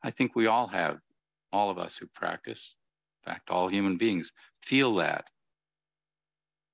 I 0.03 0.11
think 0.11 0.35
we 0.35 0.47
all 0.47 0.67
have, 0.67 0.99
all 1.51 1.69
of 1.69 1.77
us 1.77 1.97
who 1.97 2.07
practice, 2.07 2.75
in 3.25 3.31
fact, 3.31 3.49
all 3.49 3.67
human 3.67 3.97
beings 3.97 4.31
feel 4.63 4.95
that. 4.95 5.25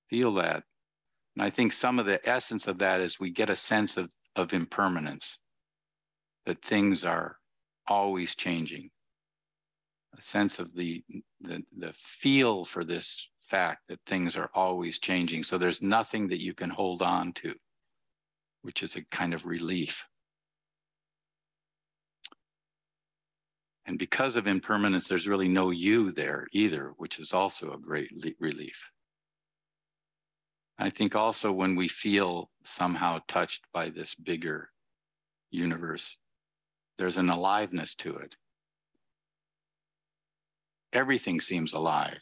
Feel 0.09 0.33
that. 0.35 0.63
And 1.35 1.43
I 1.43 1.49
think 1.49 1.73
some 1.73 1.99
of 1.99 2.05
the 2.05 2.27
essence 2.27 2.67
of 2.67 2.77
that 2.79 3.01
is 3.01 3.19
we 3.19 3.31
get 3.31 3.49
a 3.49 3.55
sense 3.55 3.97
of, 3.97 4.09
of 4.35 4.53
impermanence, 4.53 5.39
that 6.45 6.61
things 6.61 7.05
are 7.05 7.37
always 7.87 8.35
changing. 8.35 8.89
A 10.17 10.21
sense 10.21 10.59
of 10.59 10.75
the, 10.75 11.03
the, 11.41 11.63
the 11.77 11.93
feel 11.97 12.65
for 12.65 12.83
this 12.83 13.27
fact 13.49 13.81
that 13.89 13.99
things 14.05 14.35
are 14.35 14.49
always 14.53 14.99
changing. 14.99 15.43
So 15.43 15.57
there's 15.57 15.81
nothing 15.81 16.27
that 16.27 16.43
you 16.43 16.53
can 16.53 16.69
hold 16.69 17.01
on 17.01 17.33
to, 17.33 17.55
which 18.61 18.83
is 18.83 18.95
a 18.95 19.03
kind 19.05 19.33
of 19.33 19.45
relief. 19.45 20.05
And 23.85 23.99
because 23.99 24.37
of 24.37 24.47
impermanence, 24.47 25.07
there's 25.07 25.27
really 25.27 25.49
no 25.49 25.71
you 25.71 26.11
there 26.11 26.47
either, 26.53 26.93
which 26.97 27.19
is 27.19 27.33
also 27.33 27.73
a 27.73 27.79
great 27.79 28.09
relief. 28.39 28.91
I 30.77 30.89
think 30.89 31.15
also 31.15 31.51
when 31.51 31.75
we 31.75 31.87
feel 31.87 32.49
somehow 32.63 33.19
touched 33.27 33.65
by 33.73 33.89
this 33.89 34.15
bigger 34.15 34.69
universe, 35.51 36.17
there's 36.97 37.17
an 37.17 37.29
aliveness 37.29 37.93
to 37.95 38.15
it. 38.17 38.35
Everything 40.93 41.41
seems 41.41 41.73
alive. 41.73 42.21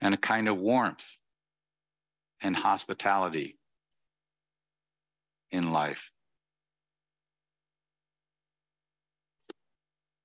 And 0.00 0.14
a 0.14 0.18
kind 0.18 0.48
of 0.48 0.58
warmth 0.58 1.16
and 2.40 2.56
hospitality 2.56 3.58
in 5.50 5.72
life. 5.72 6.11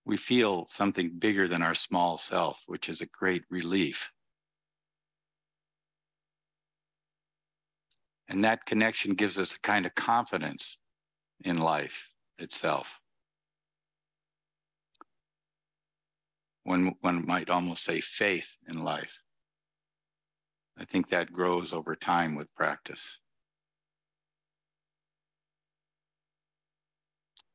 We 0.08 0.15
feel 0.15 0.65
something 0.67 1.12
bigger 1.20 1.50
than 1.50 1.62
our 1.62 1.76
small 1.76 2.17
self, 2.17 2.63
which 2.65 2.88
is 2.88 3.02
a 3.02 3.06
great 3.08 3.43
relief. 3.50 4.10
And 8.30 8.46
that 8.46 8.65
connection 8.65 9.15
gives 9.15 9.38
us 9.38 9.54
a 9.54 9.60
kind 9.60 9.86
of 9.86 9.93
confidence 9.96 10.78
in 11.41 11.58
life 11.58 12.08
itself. 12.38 12.88
One, 16.63 16.93
one 17.02 17.28
might 17.28 17.50
almost 17.50 17.84
say 17.84 18.00
faith 18.00 18.56
in 18.70 18.82
life. 18.82 19.22
I 20.78 20.86
think 20.86 21.10
that 21.10 21.34
grows 21.34 21.74
over 21.74 21.98
time 21.98 22.36
with 22.36 22.54
practice. 22.56 23.20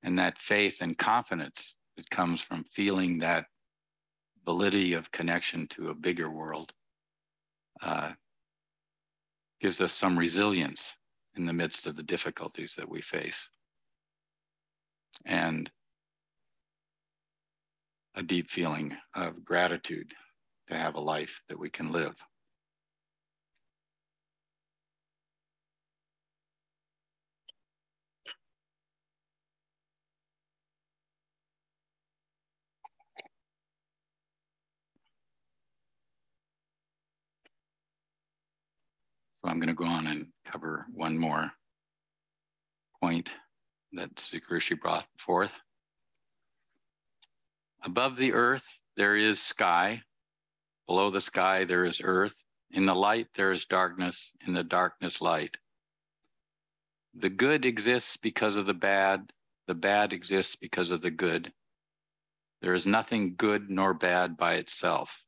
And 0.02 0.18
that 0.18 0.36
faith 0.36 0.82
and 0.82 0.98
confidence 0.98 1.76
that 1.96 2.11
comes 2.11 2.40
from 2.40 2.64
feeling 2.64 3.18
that 3.18 3.46
validity 4.44 4.94
of 4.94 5.11
connection 5.12 5.66
to 5.68 5.90
a 5.90 5.94
bigger 5.94 6.31
world 6.31 6.72
uh, 7.83 8.12
gives 9.61 9.81
us 9.81 9.92
some 9.92 10.18
resilience 10.18 10.96
in 11.37 11.46
the 11.46 11.52
midst 11.52 11.87
of 11.87 11.96
the 11.96 12.02
difficulties 12.02 12.74
that 12.76 12.88
we 12.88 13.00
face. 13.00 13.48
And 15.24 15.70
a 18.14 18.22
deep 18.22 18.50
feeling 18.50 18.96
of 19.14 19.44
gratitude 19.44 20.12
to 20.68 20.76
have 20.76 20.96
a 20.96 21.00
life 21.00 21.42
that 21.48 21.59
we 21.59 21.70
can 21.70 21.92
live. 21.92 22.14
So 39.42 39.50
I'm 39.50 39.59
going 39.59 39.68
to 39.68 39.74
go 39.74 39.85
on 39.85 40.07
and 40.07 40.28
cover 40.44 40.87
one 40.94 41.18
more 41.18 41.50
point 43.00 43.31
that 43.92 44.18
Sri 44.18 44.76
brought 44.81 45.07
forth. 45.18 45.59
Above 47.85 48.16
the 48.16 48.33
earth, 48.33 48.66
there 48.96 49.16
is 49.16 49.42
sky. 49.42 50.02
Below 50.87 51.11
the 51.11 51.20
sky, 51.20 51.64
there 51.64 51.85
is 51.85 52.00
earth. 52.02 52.35
In 52.70 52.87
the 52.87 52.94
light, 52.94 53.26
there 53.35 53.50
is 53.50 53.64
darkness. 53.64 54.33
In 54.46 54.55
the 54.55 54.62
darkness, 54.62 55.20
light. 55.20 55.57
The 57.14 57.31
good 57.31 57.64
exists 57.66 58.16
because 58.16 58.57
of 58.57 58.66
the 58.66 58.74
bad. 58.74 59.33
The 59.66 59.74
bad 59.74 60.12
exists 60.12 60.55
because 60.55 60.92
of 60.92 61.02
the 61.02 61.11
good. 61.11 61.52
There 62.61 62.74
is 62.74 62.87
nothing 62.87 63.35
good 63.37 63.68
nor 63.68 63.92
bad 63.92 64.37
by 64.37 64.55
itself. 64.55 65.21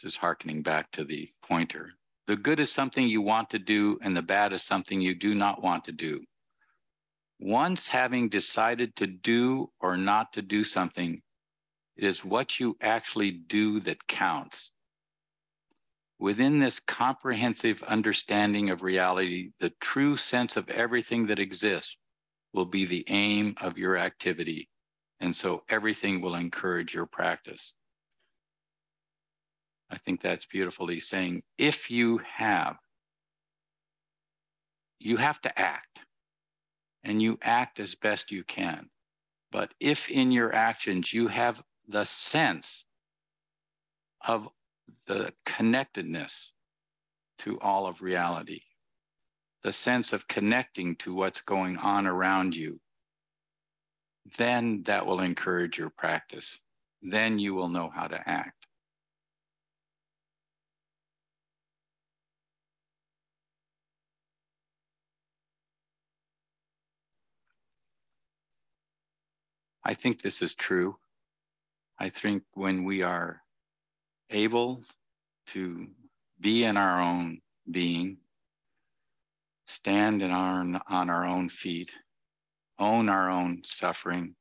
This 0.00 0.12
is 0.12 0.18
hearkening 0.18 0.62
back 0.62 0.92
to 0.92 1.02
the 1.02 1.28
pointer. 1.42 1.90
The 2.28 2.36
good 2.36 2.60
is 2.60 2.70
something 2.70 3.08
you 3.08 3.20
want 3.20 3.50
to 3.50 3.58
do, 3.58 3.98
and 4.00 4.16
the 4.16 4.22
bad 4.22 4.52
is 4.52 4.62
something 4.62 5.00
you 5.00 5.12
do 5.12 5.34
not 5.34 5.60
want 5.60 5.84
to 5.86 5.92
do. 5.92 6.22
Once 7.40 7.88
having 7.88 8.28
decided 8.28 8.94
to 8.94 9.08
do 9.08 9.72
or 9.80 9.96
not 9.96 10.32
to 10.34 10.42
do 10.42 10.62
something, 10.62 11.20
it 11.96 12.04
is 12.04 12.24
what 12.24 12.60
you 12.60 12.76
actually 12.80 13.32
do 13.32 13.80
that 13.80 14.06
counts. 14.06 14.70
Within 16.20 16.60
this 16.60 16.78
comprehensive 16.78 17.82
understanding 17.82 18.70
of 18.70 18.82
reality, 18.82 19.50
the 19.58 19.72
true 19.80 20.16
sense 20.16 20.56
of 20.56 20.68
everything 20.68 21.26
that 21.26 21.40
exists 21.40 21.96
will 22.52 22.66
be 22.66 22.84
the 22.84 23.04
aim 23.08 23.56
of 23.60 23.76
your 23.76 23.96
activity. 23.96 24.68
And 25.18 25.34
so 25.34 25.64
everything 25.68 26.20
will 26.20 26.36
encourage 26.36 26.94
your 26.94 27.06
practice. 27.06 27.74
I 29.90 29.98
think 29.98 30.20
that's 30.20 30.46
beautiful. 30.46 30.86
He's 30.86 31.08
saying, 31.08 31.42
if 31.56 31.90
you 31.90 32.20
have, 32.36 32.76
you 34.98 35.16
have 35.16 35.40
to 35.42 35.58
act 35.58 36.00
and 37.04 37.22
you 37.22 37.38
act 37.42 37.80
as 37.80 37.94
best 37.94 38.30
you 38.30 38.44
can. 38.44 38.90
But 39.50 39.72
if 39.80 40.10
in 40.10 40.30
your 40.30 40.54
actions 40.54 41.14
you 41.14 41.28
have 41.28 41.62
the 41.86 42.04
sense 42.04 42.84
of 44.26 44.48
the 45.06 45.32
connectedness 45.46 46.52
to 47.38 47.58
all 47.60 47.86
of 47.86 48.02
reality, 48.02 48.60
the 49.62 49.72
sense 49.72 50.12
of 50.12 50.28
connecting 50.28 50.96
to 50.96 51.14
what's 51.14 51.40
going 51.40 51.78
on 51.78 52.06
around 52.06 52.54
you, 52.54 52.78
then 54.36 54.82
that 54.84 55.06
will 55.06 55.20
encourage 55.20 55.78
your 55.78 55.90
practice. 55.90 56.58
Then 57.00 57.38
you 57.38 57.54
will 57.54 57.68
know 57.68 57.88
how 57.88 58.06
to 58.06 58.28
act. 58.28 58.57
I 69.88 69.94
think 69.94 70.20
this 70.20 70.42
is 70.42 70.54
true. 70.54 70.98
I 71.98 72.10
think 72.10 72.42
when 72.52 72.84
we 72.84 73.00
are 73.00 73.40
able 74.28 74.84
to 75.46 75.86
be 76.38 76.64
in 76.64 76.76
our 76.76 77.00
own 77.00 77.40
being, 77.70 78.18
stand 79.66 80.20
in 80.20 80.30
our, 80.30 80.60
on 80.90 81.08
our 81.08 81.24
own 81.24 81.48
feet, 81.48 81.90
own 82.78 83.08
our 83.08 83.30
own 83.30 83.62
suffering, 83.64 84.36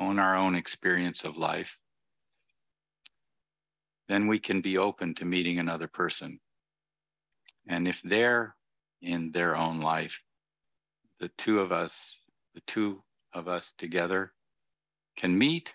own 0.00 0.18
our 0.18 0.36
own 0.36 0.56
experience 0.56 1.22
of 1.22 1.36
life, 1.36 1.78
then 4.08 4.26
we 4.26 4.40
can 4.40 4.60
be 4.60 4.78
open 4.78 5.14
to 5.14 5.24
meeting 5.24 5.60
another 5.60 5.86
person. 5.86 6.40
And 7.68 7.86
if 7.86 8.02
they're 8.02 8.56
in 9.00 9.30
their 9.30 9.54
own 9.54 9.78
life, 9.78 10.20
the 11.20 11.28
two 11.38 11.60
of 11.60 11.70
us, 11.70 12.18
the 12.56 12.62
two 12.66 13.00
of 13.34 13.48
us 13.48 13.72
together 13.78 14.32
can 15.16 15.38
meet 15.38 15.74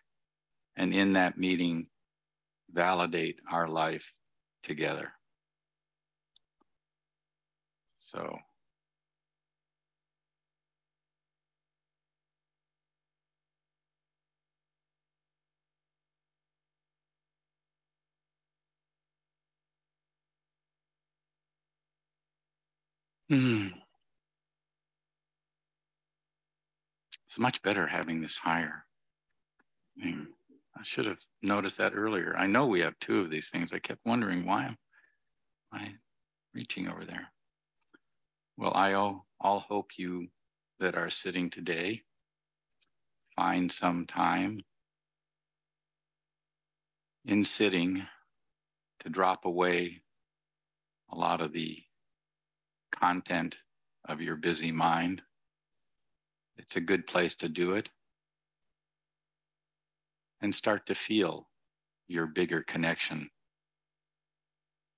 and 0.78 0.94
in 0.94 1.14
that 1.14 1.38
meeting 1.38 1.90
validate 2.72 3.40
our 3.52 3.68
life 3.68 4.14
together. 4.64 5.14
So 7.98 8.40
Hmm. 23.30 23.79
It's 27.30 27.38
much 27.38 27.62
better 27.62 27.86
having 27.86 28.22
this 28.22 28.38
higher. 28.38 28.86
Thing. 30.02 30.30
I 30.76 30.82
should 30.82 31.06
have 31.06 31.20
noticed 31.44 31.78
that 31.78 31.94
earlier. 31.94 32.36
I 32.36 32.48
know 32.48 32.66
we 32.66 32.80
have 32.80 32.98
two 33.00 33.20
of 33.20 33.30
these 33.30 33.52
things. 33.52 33.72
I 33.72 33.78
kept 33.78 34.04
wondering 34.04 34.48
why 34.48 34.66
am 34.66 34.78
I 35.72 35.94
reaching 36.56 36.88
over 36.88 37.06
there? 37.06 37.28
Well, 38.58 38.74
I 38.74 38.94
all, 38.94 39.28
hope 39.40 39.92
you 39.98 40.30
that 40.80 40.96
are 40.96 41.12
sitting 41.12 41.52
today 41.52 42.02
find 43.36 43.72
some 43.72 44.08
time 44.08 44.62
in 47.26 47.44
sitting 47.44 48.08
to 49.02 49.10
drop 49.10 49.46
away 49.46 50.02
a 51.12 51.16
lot 51.16 51.42
of 51.42 51.54
the 51.54 51.84
content 52.92 53.58
of 54.06 54.20
your 54.20 54.36
busy 54.36 54.72
mind 54.72 55.22
it's 56.60 56.76
a 56.76 56.82
good 56.82 57.08
place 57.08 57.34
to 57.36 57.50
do 57.50 57.72
it. 57.72 57.90
And 60.42 60.54
start 60.54 60.86
to 60.88 60.96
feel 60.96 61.48
your 62.08 62.28
bigger 62.28 62.64
connection 62.64 63.30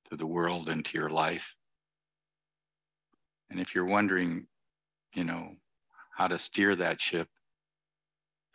to 0.10 0.17
the 0.17 0.26
world 0.26 0.69
and 0.69 0.84
to 0.86 0.97
your 0.97 1.10
life. 1.10 1.56
And 3.50 3.60
if 3.60 3.76
you're 3.76 3.86
wondering, 3.86 4.47
you 5.13 5.24
know, 5.24 5.56
how 6.17 6.28
to 6.28 6.39
steer 6.39 6.76
that 6.76 7.00
ship, 7.00 7.28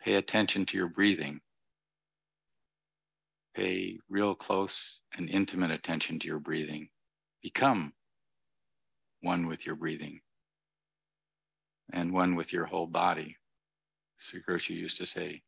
pay 0.01 0.15
attention 0.15 0.65
to 0.67 0.77
your 0.77 0.87
breathing. 0.87 1.39
Pay 3.55 3.99
real 4.09 4.35
close 4.35 5.01
and 5.17 5.29
intimate 5.29 5.71
attention 5.71 6.19
to 6.19 6.27
your 6.27 6.39
breathing. 6.39 6.89
Become 7.41 7.93
one 9.21 9.47
with 9.47 9.65
your 9.65 9.75
breathing 9.75 10.21
and 11.93 12.13
one 12.13 12.35
with 12.35 12.51
your 12.53 12.65
whole 12.65 12.87
body. 12.87 13.35
Suzuki 14.17 14.45
Roshi 14.49 14.75
used 14.75 14.97
to 14.97 15.05
say, 15.05 15.41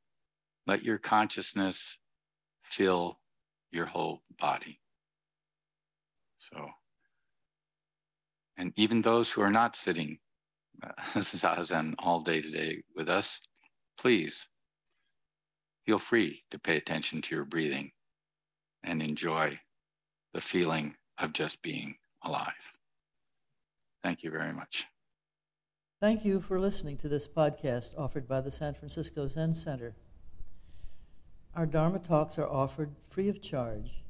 let 0.67 0.83
your 0.83 0.97
consciousness 0.97 1.97
fill 2.63 3.19
your 3.71 3.85
whole 3.85 4.21
body. 4.39 4.79
So, 6.37 6.69
and 8.57 8.73
even 8.75 9.01
those 9.01 9.31
who 9.31 9.41
are 9.41 9.51
not 9.51 9.75
sitting 9.75 10.19
uh, 10.83 10.91
zazen 11.15 11.95
all 11.99 12.21
day 12.21 12.41
today 12.41 12.83
with 12.95 13.09
us, 13.09 13.41
please 13.97 14.47
feel 15.85 15.99
free 15.99 16.43
to 16.51 16.59
pay 16.59 16.77
attention 16.77 17.21
to 17.21 17.35
your 17.35 17.45
breathing 17.45 17.91
and 18.83 19.01
enjoy 19.01 19.59
the 20.33 20.41
feeling 20.41 20.95
of 21.17 21.33
just 21.33 21.61
being 21.61 21.95
alive. 22.23 22.53
Thank 24.03 24.23
you 24.23 24.31
very 24.31 24.53
much. 24.53 24.85
Thank 26.01 26.23
you 26.23 26.39
for 26.39 26.61
listening 26.61 26.95
to 26.99 27.09
this 27.09 27.27
podcast 27.27 27.93
offered 27.97 28.25
by 28.25 28.39
the 28.39 28.51
San 28.51 28.73
Francisco 28.73 29.27
Zen 29.27 29.53
Center. 29.53 29.97
Our 31.53 31.65
Dharma 31.65 31.99
talks 31.99 32.39
are 32.39 32.47
offered 32.47 32.95
free 33.03 33.27
of 33.27 33.41
charge, 33.41 34.05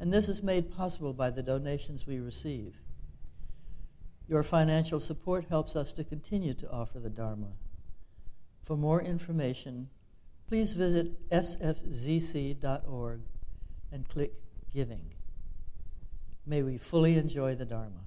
and 0.00 0.10
this 0.10 0.30
is 0.30 0.42
made 0.42 0.74
possible 0.74 1.12
by 1.12 1.28
the 1.28 1.42
donations 1.42 2.06
we 2.06 2.20
receive. 2.20 2.76
Your 4.26 4.42
financial 4.42 4.98
support 4.98 5.48
helps 5.48 5.76
us 5.76 5.92
to 5.92 6.04
continue 6.04 6.54
to 6.54 6.70
offer 6.70 6.98
the 6.98 7.10
Dharma. 7.10 7.52
For 8.62 8.78
more 8.78 9.02
information, 9.02 9.90
please 10.48 10.72
visit 10.72 11.28
sfzc.org 11.28 13.20
and 13.92 14.08
click 14.08 14.36
Giving. 14.72 15.12
May 16.46 16.62
we 16.62 16.78
fully 16.78 17.18
enjoy 17.18 17.54
the 17.56 17.66
Dharma. 17.66 18.05